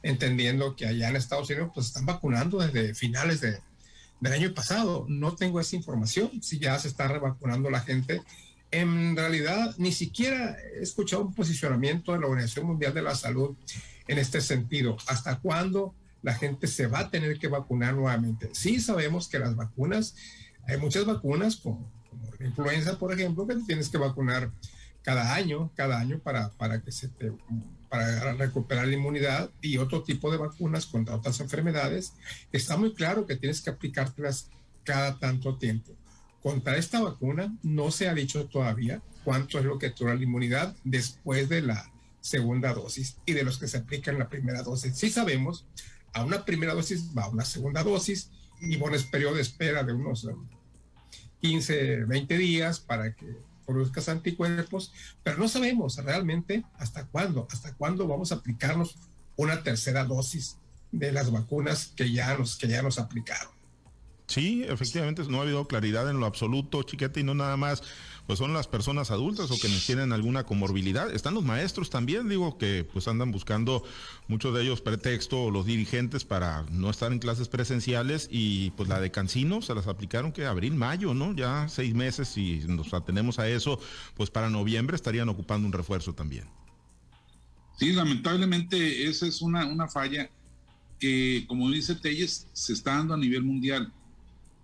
entendiendo 0.04 0.76
que 0.76 0.86
allá 0.86 1.10
en 1.10 1.16
Estados 1.16 1.50
Unidos 1.50 1.72
pues 1.74 1.88
están 1.88 2.06
vacunando 2.06 2.60
desde 2.60 2.94
finales 2.94 3.42
de, 3.42 3.60
del 4.20 4.34
año 4.34 4.54
pasado. 4.54 5.06
No 5.08 5.36
tengo 5.36 5.60
esa 5.60 5.76
información, 5.76 6.42
si 6.42 6.60
ya 6.60 6.78
se 6.80 6.88
está 6.88 7.08
revacunando 7.08 7.70
la 7.70 7.82
gente. 7.82 8.22
En 8.72 9.16
realidad, 9.16 9.74
ni 9.78 9.92
siquiera 9.92 10.58
he 10.60 10.82
escuchado 10.82 11.24
un 11.24 11.34
posicionamiento 11.34 12.14
de 12.14 12.20
la 12.20 12.28
Organización 12.28 12.68
Mundial 12.68 12.94
de 12.94 13.02
la 13.02 13.16
Salud 13.16 13.56
en 14.08 14.18
este 14.18 14.42
sentido. 14.42 14.98
¿Hasta 15.08 15.40
cuándo 15.40 15.94
la 16.22 16.34
gente 16.34 16.68
se 16.68 16.88
va 16.88 17.00
a 17.00 17.10
tener 17.10 17.40
que 17.40 17.48
vacunar 17.48 17.94
nuevamente? 17.96 18.50
Sí 18.54 18.80
sabemos 18.80 19.28
que 19.28 19.40
las 19.40 19.56
vacunas, 19.56 20.16
hay 20.68 20.78
muchas 20.78 21.06
vacunas 21.06 21.56
como, 21.56 21.90
como 22.10 22.30
la 22.38 22.46
influenza, 22.46 22.98
por 23.00 23.14
ejemplo, 23.14 23.48
que 23.48 23.56
tienes 23.68 23.90
que 23.90 23.98
vacunar 23.98 24.52
cada 25.02 25.34
año, 25.34 25.72
cada 25.76 26.00
año 26.00 26.20
para, 26.20 26.50
para 26.50 26.82
que 26.82 26.92
se 26.92 27.08
te 27.08 27.32
para 27.90 28.34
recuperar 28.34 28.88
la 28.88 28.96
inmunidad 28.96 29.50
y 29.62 29.78
otro 29.78 30.04
tipo 30.04 30.32
de 30.32 30.38
vacunas 30.38 30.86
contra 30.86 31.16
otras 31.16 31.40
enfermedades, 31.40 32.14
está 32.52 32.78
muy 32.78 32.94
claro 32.94 33.26
que 33.26 33.36
tienes 33.36 33.62
que 33.62 33.70
aplicártelas 33.70 34.50
cada 34.84 35.20
tanto 35.20 35.58
tiempo. 35.58 35.94
Contra 36.42 36.78
esta 36.78 37.02
vacuna 37.02 37.56
no 37.64 37.92
se 37.92 38.08
ha 38.08 38.14
dicho 38.14 38.46
todavía 38.46 39.02
cuánto 39.24 39.60
es 39.60 39.66
lo 39.66 39.78
que 39.78 39.90
dura 39.90 40.16
la 40.16 40.24
inmunidad 40.24 40.76
después 40.84 41.50
de 41.50 41.62
la 41.62 41.92
segunda 42.22 42.74
dosis 42.74 43.18
y 43.26 43.34
de 43.34 43.44
los 43.44 43.58
que 43.58 43.68
se 43.68 43.78
aplican 43.78 44.20
la 44.20 44.30
primera 44.30 44.64
dosis. 44.64 44.96
Sí 44.96 45.10
sabemos, 45.10 45.66
a 46.14 46.24
una 46.24 46.46
primera 46.46 46.74
dosis 46.74 47.10
va 47.18 47.30
una 47.30 47.46
segunda 47.46 47.84
dosis 47.84 48.30
y 48.60 48.78
bueno, 48.78 48.96
es 48.96 49.04
periodo 49.04 49.36
de 49.36 49.42
espera 49.42 49.84
de 49.84 49.94
unos 49.94 50.28
15, 51.42 52.06
20 52.06 52.38
días 52.38 52.80
para 52.80 53.14
que 53.14 53.26
produzcas 53.68 54.10
anticuerpos, 54.10 54.94
pero 55.22 55.38
no 55.38 55.48
sabemos 55.48 55.98
realmente 55.98 56.64
hasta 56.80 57.06
cuándo, 57.06 57.48
hasta 57.52 57.76
cuándo 57.76 58.08
vamos 58.08 58.32
a 58.32 58.36
aplicarnos 58.36 58.96
una 59.36 59.62
tercera 59.62 60.06
dosis 60.06 60.58
de 60.92 61.12
las 61.12 61.32
vacunas 61.32 61.94
que 61.96 62.12
ya 62.12 62.36
nos, 62.38 62.56
que 62.56 62.68
ya 62.68 62.82
nos 62.82 62.98
aplicaron. 62.98 63.52
Sí, 64.28 64.66
efectivamente, 64.68 65.24
no 65.30 65.40
ha 65.40 65.44
habido 65.44 65.68
claridad 65.68 66.10
en 66.10 66.20
lo 66.20 66.26
absoluto, 66.26 66.84
chiquete, 66.84 67.22
y 67.22 67.24
no 67.24 67.34
nada 67.34 67.56
más, 67.56 67.82
pues 68.28 68.40
son 68.40 68.54
las 68.54 68.68
personas 68.68 69.10
adultas 69.10 69.50
o 69.52 69.60
que 69.60 69.70
tienen 69.86 70.12
alguna 70.12 70.44
comorbilidad. 70.44 71.10
Están 71.14 71.34
los 71.34 71.46
maestros 71.46 71.90
también, 71.90 72.28
digo, 72.28 72.58
que 72.58 72.86
pues 72.92 73.08
andan 73.08 73.32
buscando 73.32 73.84
muchos 74.28 74.54
de 74.54 74.64
ellos 74.64 74.82
pretexto 74.82 75.50
los 75.50 75.66
dirigentes 75.66 76.26
para 76.26 76.66
no 76.70 76.90
estar 76.90 77.14
en 77.14 77.20
clases 77.20 77.48
presenciales 77.48 78.28
y 78.30 78.72
pues 78.72 78.90
la 78.90 79.00
de 79.00 79.12
Cancino 79.12 79.62
se 79.62 79.74
las 79.74 79.88
aplicaron 79.88 80.34
que 80.34 80.46
abril, 80.46 80.76
mayo, 80.76 81.14
¿no? 81.14 81.34
Ya 81.34 81.70
seis 81.70 81.96
meses 81.96 82.38
y 82.38 82.60
nos 82.68 82.94
atenemos 82.94 83.40
a 83.40 83.48
eso, 83.48 83.80
pues 84.16 84.30
para 84.30 84.50
noviembre 84.50 84.98
estarían 84.98 85.30
ocupando 85.30 85.66
un 85.66 85.74
refuerzo 85.74 86.14
también. 86.14 86.46
Sí, 87.80 87.94
lamentablemente 87.94 89.08
esa 89.08 89.26
es 89.26 89.42
una, 89.42 89.66
una 89.68 89.88
falla 89.88 90.30
que, 91.00 91.46
como 91.48 91.70
dice 91.70 91.96
Telles, 91.96 92.48
se 92.52 92.74
está 92.74 92.96
dando 92.96 93.14
a 93.14 93.18
nivel 93.18 93.44
mundial. 93.44 93.94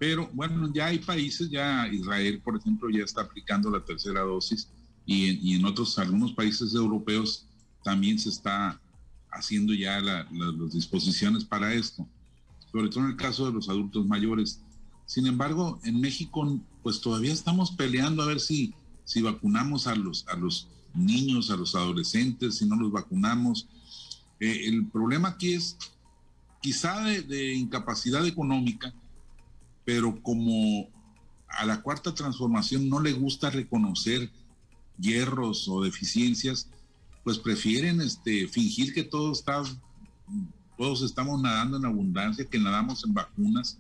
Pero 0.06 0.30
bueno, 0.34 0.70
ya 0.74 0.88
hay 0.88 1.00
países, 1.00 1.50
ya 1.50 1.88
Israel, 1.88 2.42
por 2.44 2.58
ejemplo, 2.58 2.90
ya 2.90 3.06
está 3.06 3.22
aplicando 3.22 3.72
la 3.72 3.86
tercera 3.86 4.20
dosis 4.20 4.68
y, 5.06 5.56
en 5.56 5.64
otros, 5.64 5.98
algunos 5.98 6.34
países 6.34 6.74
europeos 6.74 7.48
también 7.86 8.20
se 8.20 8.28
está 8.28 8.82
haciendo 9.32 9.74
ya 9.74 10.02
las 10.02 10.74
disposiciones 10.74 11.46
para 11.46 11.74
esto, 11.74 12.06
sobre 12.70 12.90
todo 12.90 13.06
en 13.06 13.12
el 13.12 13.16
caso 13.16 13.46
de 13.46 13.54
los 13.54 13.70
adultos 13.70 14.06
mayores. 14.06 14.60
Sin 15.06 15.26
embargo, 15.26 15.80
en 15.86 16.02
México, 16.02 16.60
pues 16.82 17.00
todavía 17.00 17.32
estamos 17.32 17.72
peleando 17.72 18.24
a 18.24 18.26
ver 18.26 18.42
si, 18.42 18.74
si 19.06 19.22
vacunamos 19.22 19.88
a 19.88 19.96
los, 19.96 20.28
a 20.28 20.36
los 20.36 20.68
niños, 20.94 21.50
a 21.50 21.56
los 21.56 21.76
adolescentes, 21.76 22.56
si 22.58 22.66
no 22.66 22.76
los 22.76 22.92
vacunamos. 22.92 23.70
Eh, 24.42 24.66
el 24.66 24.86
problema 24.86 25.30
aquí 25.30 25.54
es 25.54 25.78
quizá 26.62 27.04
de 27.04 27.54
incapacidad 27.54 28.28
económica, 28.28 28.94
pero 29.86 30.22
como 30.22 30.90
a 31.48 31.66
la 31.66 31.82
cuarta 31.82 32.14
transformación 32.14 32.90
no 32.90 33.00
le 33.00 33.14
gusta 33.14 33.50
reconocer 33.50 34.32
hierros 35.00 35.68
o 35.68 35.84
deficiencias, 35.84 36.70
pues 37.24 37.38
prefieren 37.38 38.02
este, 38.02 38.48
fingir 38.48 38.94
que 38.94 39.04
todo 39.04 39.32
está, 39.32 39.64
todos 40.78 41.02
estamos 41.02 41.42
nadando 41.42 41.78
en 41.78 41.86
abundancia, 41.86 42.46
que 42.46 42.60
nadamos 42.60 43.04
en 43.06 43.14
vacunas, 43.14 43.78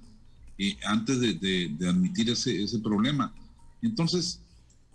eh, 0.57 0.77
antes 0.85 1.19
de, 1.19 1.75
admitir 1.87 2.29
ese, 2.29 2.63
ese, 2.63 2.79
problema. 2.79 3.33
Entonces, 3.81 4.39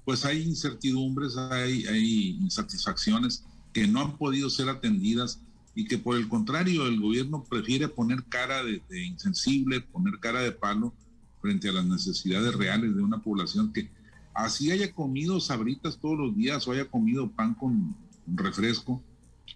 pues 0.05 0.25
hay 0.25 0.43
incertidumbres, 0.43 1.37
hay, 1.37 1.85
hay 1.87 2.31
insatisfacciones 2.41 3.45
que 3.73 3.87
no 3.87 4.01
han 4.01 4.17
podido 4.17 4.49
ser 4.49 4.69
atendidas 4.69 5.41
y 5.79 5.85
que 5.85 5.97
por 5.97 6.17
el 6.17 6.27
contrario 6.27 6.89
el 6.89 7.01
gobierno 7.01 7.45
prefiere 7.45 7.87
poner 7.87 8.25
cara 8.25 8.65
de, 8.65 8.83
insensible, 9.07 9.81
poner 9.81 10.19
cara 10.19 10.41
de 10.41 10.51
palo 10.51 10.93
frente 11.41 11.69
a 11.69 11.73
las 11.73 11.85
necesidades 11.85 12.53
reales 12.57 12.97
de 12.97 13.01
una 13.01 13.23
población 13.23 13.73
que 13.73 13.89
así 14.35 14.73
haya 14.73 14.93
comido 14.93 15.39
sabritas 15.39 16.01
todos 16.01 16.19
los 16.19 16.35
días 16.35 16.67
o 16.67 16.73
haya 16.73 16.91
comido 16.91 17.31
pan 17.31 17.55
con, 17.55 17.95
refresco, 18.27 19.05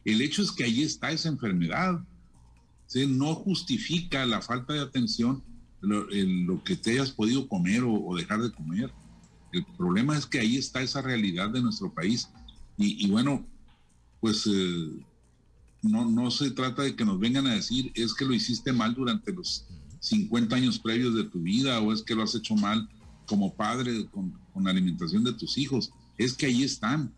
el 0.04 0.22
hecho 0.22 0.42
es 0.42 0.52
que 0.52 0.62
ahí 0.62 0.84
está 0.84 1.10
esa 1.10 1.28
enfermedad. 1.28 2.00
No 3.08 3.34
justifica 3.34 4.24
la 4.24 4.40
falta 4.42 4.74
de 4.74 4.80
atención 4.80 5.42
lo, 5.80 6.06
lo 6.08 6.62
que 6.62 6.76
te 6.76 6.92
hayas 6.92 7.10
podido 7.10 7.48
comer 7.48 7.82
o, 7.84 8.14
dejar 8.14 8.42
de 8.42 8.52
comer. 8.52 8.92
El 9.52 9.64
problema 9.76 10.16
es 10.16 10.26
que 10.26 10.38
ahí 10.38 10.56
está 10.56 10.82
esa 10.82 11.02
realidad 11.02 11.50
de 11.50 11.62
nuestro 11.62 11.92
país. 11.92 12.28
Y, 12.78 13.10
bueno, 13.10 13.44
pues 14.20 14.46
eh, 14.46 15.04
no, 15.82 16.08
no 16.08 16.30
se 16.30 16.50
trata 16.52 16.82
de 16.82 16.94
que 16.94 17.04
nos 17.04 17.18
vengan 17.18 17.46
a 17.46 17.54
decir 17.54 17.92
es 17.94 18.14
que 18.14 18.24
lo 18.24 18.32
hiciste 18.32 18.72
mal 18.72 18.94
durante 18.94 19.32
los 19.32 19.66
50 20.00 20.56
años 20.56 20.78
previos 20.78 21.14
de 21.14 21.24
tu 21.24 21.40
vida 21.40 21.80
o 21.80 21.92
es 21.92 22.02
que 22.02 22.14
lo 22.14 22.22
has 22.22 22.34
hecho 22.34 22.54
mal 22.54 22.88
como 23.26 23.54
padre 23.54 24.06
con, 24.10 24.32
la 24.62 24.70
alimentación 24.70 25.24
de 25.24 25.32
tus 25.32 25.58
hijos. 25.58 25.92
Es 26.18 26.34
que 26.34 26.46
ahí 26.46 26.62
están. 26.62 27.12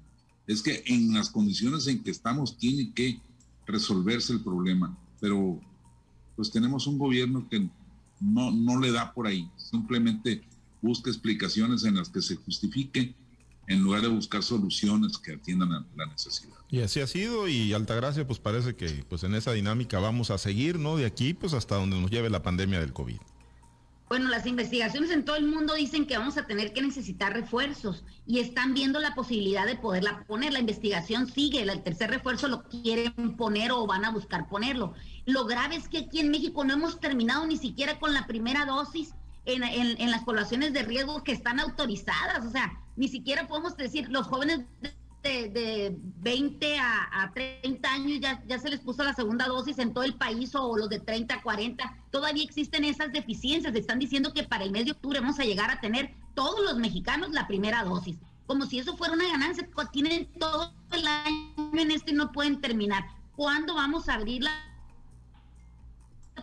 Es 0.47 0.63
que 0.63 0.83
en 0.87 1.13
las 1.13 1.31
condiciones 1.31 1.87
en 1.87 2.03
que 2.03 2.11
estamos 2.11 2.57
tiene 2.57 2.93
que 2.93 3.21
resolverse 3.67 4.33
el 4.33 4.41
problema. 4.41 4.97
Pero 5.21 5.61
pues 6.37 6.51
tenemos 6.51 6.87
un 6.87 6.99
gobierno 6.99 7.49
que 7.49 7.69
no, 8.21 8.51
no 8.51 8.79
le 8.79 8.93
da 8.93 9.13
por 9.13 9.27
ahí. 9.27 9.49
Simplemente 9.57 10.43
busca 10.81 11.11
explicaciones 11.11 11.85
en 11.85 11.97
las 11.97 12.09
que 12.09 12.23
se 12.23 12.37
justifique 12.37 13.15
en 13.67 13.83
lugar 13.83 14.03
de 14.03 14.09
buscar 14.09 14.43
soluciones 14.43 15.19
que 15.19 15.33
atiendan 15.33 15.73
a 15.73 15.87
la 15.97 16.07
necesidad. 16.07 16.55
Y 16.71 16.81
así 16.81 17.01
ha 17.01 17.07
sido 17.07 17.49
y 17.49 17.73
Altagracia 17.73 18.27
pues 18.27 18.39
parece 18.39 18.77
que 18.77 19.05
pues 19.09 19.25
en 19.25 19.35
esa 19.35 19.53
dinámica 19.53 19.99
vamos 20.01 20.31
a 20.31 20.39
seguir, 20.39 20.79
¿no? 20.79 20.97
De 20.97 21.07
aquí 21.07 21.35
pues 21.35 21.55
hasta 21.55 21.77
donde 21.77 22.01
nos 22.01 22.11
lleve 22.11 22.31
la 22.31 22.43
pandemia 22.43 22.81
del 22.81 22.93
COVID. 22.93 23.19
Bueno, 24.07 24.29
las 24.29 24.47
investigaciones 24.47 25.11
en 25.11 25.25
todo 25.25 25.37
el 25.37 25.47
mundo 25.47 25.75
dicen 25.75 26.07
que 26.07 26.19
vamos 26.19 26.37
a 26.37 26.47
tener 26.47 26.73
que 26.73 26.83
necesitar 26.83 27.33
refuerzos 27.33 28.05
y 28.27 28.39
están 28.39 28.75
viendo 28.75 29.01
la 29.01 29.15
posibilidad 29.15 29.67
de 29.67 29.77
poderla 29.77 30.25
poner. 30.27 30.53
La 30.53 30.61
investigación 30.61 31.27
sigue, 31.27 31.63
el 31.63 31.83
tercer 31.83 32.11
refuerzo 32.11 32.47
lo 32.49 32.65
quieren 32.65 33.37
poner 33.37 33.73
o 33.73 33.87
van 33.87 34.05
a 34.05 34.11
buscar 34.11 34.47
ponerlo. 34.49 34.93
Lo 35.25 35.47
grave 35.47 35.77
es 35.77 35.89
que 35.89 35.99
aquí 35.99 36.21
en 36.21 36.31
México 36.31 36.65
no 36.65 36.75
hemos 36.75 37.01
terminado 37.01 37.47
ni 37.47 37.57
siquiera 37.57 37.99
con 37.99 38.13
la 38.13 38.27
primera 38.27 38.67
dosis 38.67 39.15
en, 39.47 39.63
en 39.65 40.11
las 40.11 40.23
poblaciones 40.23 40.75
de 40.75 40.83
riesgo 40.83 41.25
que 41.25 41.33
están 41.33 41.59
autorizadas. 41.59 42.45
O 42.45 42.51
sea, 42.51 42.84
ni 42.97 43.09
siquiera 43.09 43.47
podemos 43.47 43.77
decir, 43.77 44.09
los 44.11 44.27
jóvenes 44.27 44.61
de, 45.23 45.49
de 45.49 45.97
20 45.99 46.79
a, 46.79 47.33
30 47.35 47.93
años 47.93 48.21
ya, 48.21 48.43
ya 48.47 48.59
se 48.59 48.69
les 48.69 48.81
puso 48.81 49.03
la 49.03 49.15
segunda 49.15 49.47
dosis 49.47 49.79
en 49.79 49.93
todo 49.93 50.05
el 50.05 50.15
país 50.15 50.55
o 50.55 50.77
los 50.77 50.89
de 50.89 51.01
30 51.01 51.35
a 51.35 51.43
40, 51.43 51.97
todavía 52.11 52.45
existen 52.45 52.85
esas 52.85 53.13
deficiencias. 53.13 53.75
Están 53.75 53.99
diciendo 53.99 54.33
que 54.33 54.45
para 54.45 54.65
el 54.65 54.71
mes 54.71 54.85
de 54.85 54.93
octubre 54.93 55.21
vamos 55.21 55.41
a 55.41 55.45
llegar 55.45 55.71
a 55.71 55.81
tener 55.81 56.15
todos 56.35 56.63
los 56.65 56.77
mexicanos 56.77 57.31
la 57.33 57.47
primera 57.47 57.83
dosis. 57.85 58.17
Como 58.47 58.67
si 58.67 58.79
eso 58.79 58.97
fuera 58.97 59.15
una 59.15 59.27
ganancia, 59.27 59.67
tienen 59.91 60.31
todo 60.39 60.71
el 60.93 61.07
año 61.07 61.71
en 61.73 61.91
esto 61.91 62.11
y 62.11 62.15
no 62.15 62.31
pueden 62.31 62.61
terminar. 62.61 63.05
¿Cuándo 63.35 63.75
vamos 63.75 64.09
a 64.09 64.15
abrir 64.15 64.43
la 64.43 64.53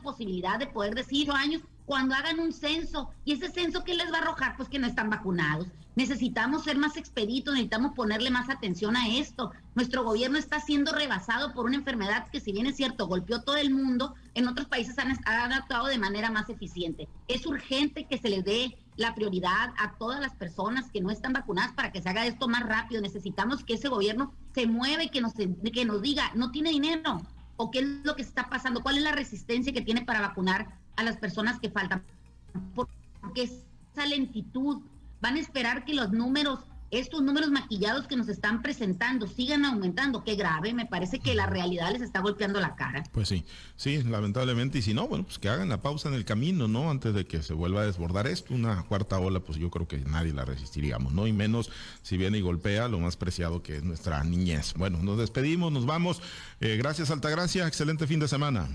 posibilidad 0.01 0.57
de 0.57 0.65
poder 0.65 0.95
decir 0.95 1.29
años 1.31 1.61
cuando 1.91 2.15
hagan 2.15 2.39
un 2.39 2.53
censo 2.53 3.09
y 3.25 3.33
ese 3.33 3.51
censo 3.51 3.83
que 3.83 3.95
les 3.95 4.09
va 4.13 4.19
a 4.19 4.21
arrojar 4.21 4.55
pues 4.55 4.69
que 4.69 4.79
no 4.79 4.87
están 4.87 5.09
vacunados 5.09 5.67
Necesitamos 5.95 6.63
ser 6.63 6.77
más 6.77 6.95
expeditos, 6.95 7.53
necesitamos 7.53 7.93
ponerle 7.93 8.29
más 8.29 8.49
atención 8.49 8.95
a 8.95 9.09
esto. 9.09 9.51
Nuestro 9.75 10.05
gobierno 10.05 10.37
está 10.37 10.61
siendo 10.61 10.93
rebasado 10.93 11.53
por 11.53 11.65
una 11.65 11.75
enfermedad 11.75 12.29
que, 12.29 12.39
si 12.39 12.53
bien 12.53 12.65
es 12.65 12.77
cierto, 12.77 13.07
golpeó 13.07 13.41
todo 13.41 13.57
el 13.57 13.71
mundo, 13.71 14.15
en 14.33 14.47
otros 14.47 14.67
países 14.67 14.97
han, 14.97 15.11
actuado 15.51 15.87
de 15.87 15.97
manera 15.97 16.31
más 16.31 16.49
eficiente. 16.49 17.09
Es 17.27 17.45
urgente 17.45 18.07
que 18.07 18.17
se 18.17 18.29
les 18.29 18.45
dé 18.45 18.77
la 18.95 19.13
prioridad 19.13 19.73
a 19.77 19.97
todas 19.97 20.21
las 20.21 20.33
personas 20.33 20.89
que 20.91 21.01
no 21.01 21.11
están 21.11 21.33
vacunadas 21.33 21.73
para 21.73 21.91
que 21.91 22.01
se 22.01 22.07
haga 22.07 22.25
esto 22.25 22.47
más 22.47 22.63
rápido. 22.63 23.01
Necesitamos 23.01 23.65
que 23.65 23.73
ese 23.73 23.89
gobierno 23.89 24.33
se 24.55 24.67
mueva 24.67 25.03
y 25.03 25.09
que 25.09 25.19
nos, 25.19 25.33
que 25.33 25.85
nos 25.85 26.01
diga, 26.01 26.31
no 26.35 26.51
tiene 26.51 26.69
dinero, 26.69 27.21
o 27.57 27.69
qué 27.69 27.79
es 27.79 27.85
lo 28.03 28.15
que 28.15 28.21
está 28.21 28.49
pasando, 28.49 28.81
cuál 28.81 28.97
es 28.97 29.03
la 29.03 29.11
resistencia 29.11 29.73
que 29.73 29.81
tiene 29.81 30.03
para 30.03 30.21
vacunar 30.21 30.79
a 31.01 31.03
las 31.03 31.17
personas 31.17 31.59
que 31.59 31.69
faltan. 31.69 32.03
Porque 32.75 33.43
esa 33.43 34.05
lentitud 34.05 34.81
van 35.21 35.35
a 35.35 35.39
esperar 35.39 35.85
que 35.85 35.93
los 35.93 36.11
números, 36.11 36.59
estos 36.89 37.21
números 37.21 37.51
maquillados 37.51 38.07
que 38.07 38.17
nos 38.17 38.27
están 38.27 38.61
presentando 38.61 39.27
sigan 39.27 39.63
aumentando. 39.63 40.23
Qué 40.23 40.35
grave, 40.35 40.73
me 40.73 40.85
parece 40.85 41.19
que 41.19 41.35
la 41.35 41.45
realidad 41.45 41.91
les 41.93 42.01
está 42.01 42.19
golpeando 42.19 42.59
la 42.59 42.75
cara. 42.75 43.03
Pues 43.11 43.29
sí, 43.29 43.45
sí, 43.75 44.03
lamentablemente. 44.03 44.79
Y 44.79 44.81
si 44.81 44.93
no, 44.93 45.07
bueno, 45.07 45.23
pues 45.23 45.39
que 45.39 45.47
hagan 45.47 45.69
la 45.69 45.81
pausa 45.81 46.09
en 46.09 46.15
el 46.15 46.25
camino, 46.25 46.67
¿no? 46.67 46.89
Antes 46.89 47.13
de 47.13 47.25
que 47.25 47.43
se 47.43 47.53
vuelva 47.53 47.81
a 47.81 47.85
desbordar 47.85 48.27
esto. 48.27 48.53
Una 48.53 48.83
cuarta 48.83 49.19
ola, 49.19 49.39
pues 49.39 49.57
yo 49.57 49.69
creo 49.69 49.87
que 49.87 49.99
nadie 49.99 50.33
la 50.33 50.43
resistiríamos, 50.43 51.13
¿no? 51.13 51.27
Y 51.27 51.33
menos 51.33 51.69
si 52.01 52.17
viene 52.17 52.39
y 52.39 52.41
golpea 52.41 52.87
lo 52.87 52.99
más 52.99 53.15
preciado 53.15 53.63
que 53.63 53.77
es 53.77 53.83
nuestra 53.83 54.23
niñez. 54.23 54.73
Bueno, 54.75 54.99
nos 55.01 55.17
despedimos, 55.17 55.71
nos 55.71 55.85
vamos. 55.85 56.21
Eh, 56.59 56.75
gracias, 56.77 57.11
Altagracia. 57.11 57.67
Excelente 57.67 58.07
fin 58.07 58.19
de 58.19 58.27
semana. 58.27 58.67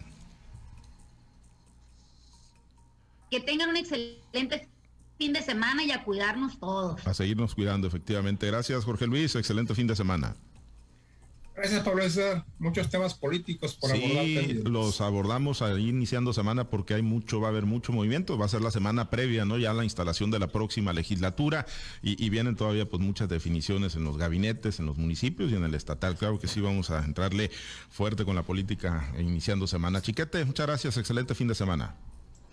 Que 3.31 3.41
tengan 3.41 3.71
un 3.71 3.77
excelente 3.77 4.69
fin 5.19 5.33
de 5.33 5.43
semana 5.43 5.85
y 5.85 5.91
a 5.91 6.05
cuidarnos 6.05 6.59
todos. 6.59 7.07
A 7.07 7.15
seguirnos 7.15 7.55
cuidando, 7.55 7.89
efectivamente. 7.89 8.47
Gracias, 8.47 8.85
Jorge 8.85 9.07
Luis. 9.07 9.35
Excelente 9.35 9.75
fin 9.75 9.87
de 9.87 9.97
semana. 9.97 10.37
Gracias, 11.57 11.83
Pablo 11.85 12.05
Muchos 12.59 12.91
temas 12.91 13.15
políticos 13.15 13.79
por 13.81 13.91
sí, 13.91 14.61
los 14.67 15.01
abordamos 15.01 15.63
ahí 15.63 15.89
iniciando 15.89 16.35
semana 16.35 16.69
porque 16.69 16.93
hay 16.93 17.01
mucho, 17.01 17.41
va 17.41 17.49
a 17.49 17.51
haber 17.51 17.65
mucho 17.65 17.95
movimiento. 17.95 18.37
Va 18.37 18.45
a 18.45 18.49
ser 18.49 18.61
la 18.61 18.71
semana 18.71 19.09
previa, 19.09 19.47
¿no? 19.47 19.57
Ya 19.57 19.73
la 19.73 19.83
instalación 19.83 20.31
de 20.31 20.39
la 20.39 20.49
próxima 20.49 20.93
legislatura 20.93 21.65
y, 22.03 22.29
vienen 22.29 22.57
todavía 22.57 22.87
pues 22.87 23.03
muchas 23.03 23.31
definiciones 23.31 23.97
en 23.97 24.05
los 24.05 24.19
gabinetes, 24.19 24.81
en 24.81 24.87
los 24.87 24.99
municipios 24.99 25.51
y 25.51 25.55
en 25.55 25.65
el 25.65 25.75
estatal. 25.75 26.17
Claro 26.17 26.39
que 26.39 26.47
sí, 26.47 26.61
vamos 26.61 26.91
a 26.91 27.03
entrarle 27.03 27.51
fuerte 27.89 28.27
con 28.27 28.37
la 28.37 28.43
política 28.43 29.11
iniciando 29.19 29.67
semana. 29.67 30.03
Chiquete, 30.03 30.45
muchas 30.45 30.67
gracias. 30.67 30.99
Excelente 30.99 31.35
fin 31.35 31.49
de 31.49 31.55
semana. 31.55 31.95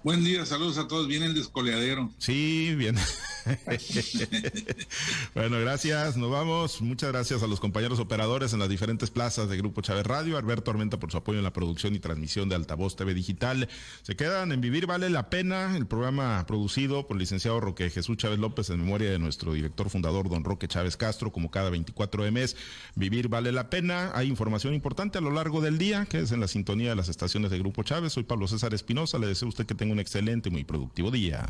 Buen 0.04 0.22
día, 0.26 0.46
saludos 0.46 0.78
a 0.78 0.90
todos. 0.90 1.08
Viene 1.08 1.28
el 1.28 1.34
descoleadero. 1.34 2.12
Sí, 2.18 2.76
bien. 2.76 2.98
bueno, 5.34 5.58
gracias, 5.62 6.18
nos 6.18 6.30
vamos. 6.30 6.82
Muchas 6.82 7.14
gracias 7.14 7.42
a 7.42 7.48
los 7.48 7.62
compañeros 7.62 8.00
operadores 8.00 8.52
en 8.52 8.60
las 8.60 8.68
diferentes 8.68 9.10
plazas 9.12 9.48
de 9.48 9.56
Grupo 9.56 9.82
Chávez 9.82 10.06
Radio, 10.06 10.38
Alberto 10.38 10.72
Armenta 10.72 11.00
por 11.00 11.10
su 11.10 11.18
apoyo 11.18 11.38
en 11.38 11.46
la 11.46 11.54
producción 11.54 11.96
y 11.96 12.00
transmisión 12.00 12.50
de 12.50 12.56
Altavoz 12.56 12.98
TV 12.98 13.14
Digital. 13.14 13.70
Se 14.02 14.18
quedan 14.18 14.52
en 14.52 14.60
Vivir 14.60 14.88
Vale 14.88 15.10
la 15.10 15.30
Pena, 15.30 15.78
el 15.78 15.86
programa 15.86 16.46
producido 16.46 17.08
por 17.08 17.16
el 17.16 17.22
licenciado 17.22 17.62
Roque 17.62 17.90
Jesús 17.90 18.18
Chávez 18.18 18.40
López 18.40 18.70
en 18.72 18.80
memoria 18.80 19.10
de 19.10 19.20
nuestro 19.20 19.54
director 19.54 19.90
fundador, 19.90 20.30
don 20.30 20.44
Roque 20.44 20.68
Chávez 20.68 20.98
Castro, 20.98 21.32
como 21.32 21.50
cada 21.50 21.70
24 21.70 22.26
de 22.26 22.32
mes. 22.32 22.58
Vivir 22.96 23.30
Vale 23.30 23.54
la 23.54 23.70
Pena. 23.70 24.12
Hay 24.16 24.28
información 24.28 24.74
importante 24.74 25.18
a 25.18 25.22
lo 25.22 25.32
largo 25.32 25.62
del 25.62 25.78
día, 25.78 26.06
que 26.08 26.20
es 26.20 26.34
en 26.34 26.42
la 26.42 26.50
sintonía 26.50 26.90
de 26.90 26.98
las 26.98 27.08
estaciones 27.08 27.52
de 27.52 27.60
Grupo 27.60 27.84
Chávez. 27.84 28.12
Soy 28.12 28.24
Pablo 28.24 28.50
César 28.50 28.74
Espinosa. 28.74 29.18
Le 29.18 29.28
deseo 29.28 29.46
a 29.46 29.50
usted 29.50 29.66
que 29.66 29.76
tenga 29.76 29.93
un 29.94 30.00
excelente 30.00 30.50
y 30.50 30.52
muy 30.52 30.64
productivo 30.64 31.12
día. 31.12 31.48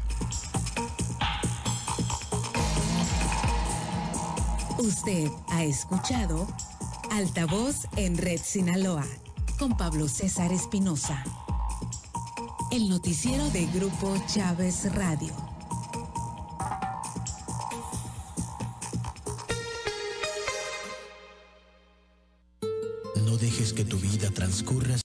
Usted 4.77 5.29
ha 5.49 5.63
escuchado 5.63 6.47
Altavoz 7.11 7.87
en 7.95 8.17
Red 8.17 8.41
Sinaloa 8.43 9.05
con 9.57 9.77
Pablo 9.77 10.07
César 10.09 10.51
Espinosa. 10.51 11.23
El 12.71 12.89
noticiero 12.89 13.49
de 13.51 13.65
Grupo 13.67 14.13
Chávez 14.27 14.93
Radio. 14.93 15.33
No 23.25 23.37
dejes 23.37 23.71
que 23.73 23.85
tu 23.85 23.97
vida 23.97 24.29
transcurra 24.31 24.97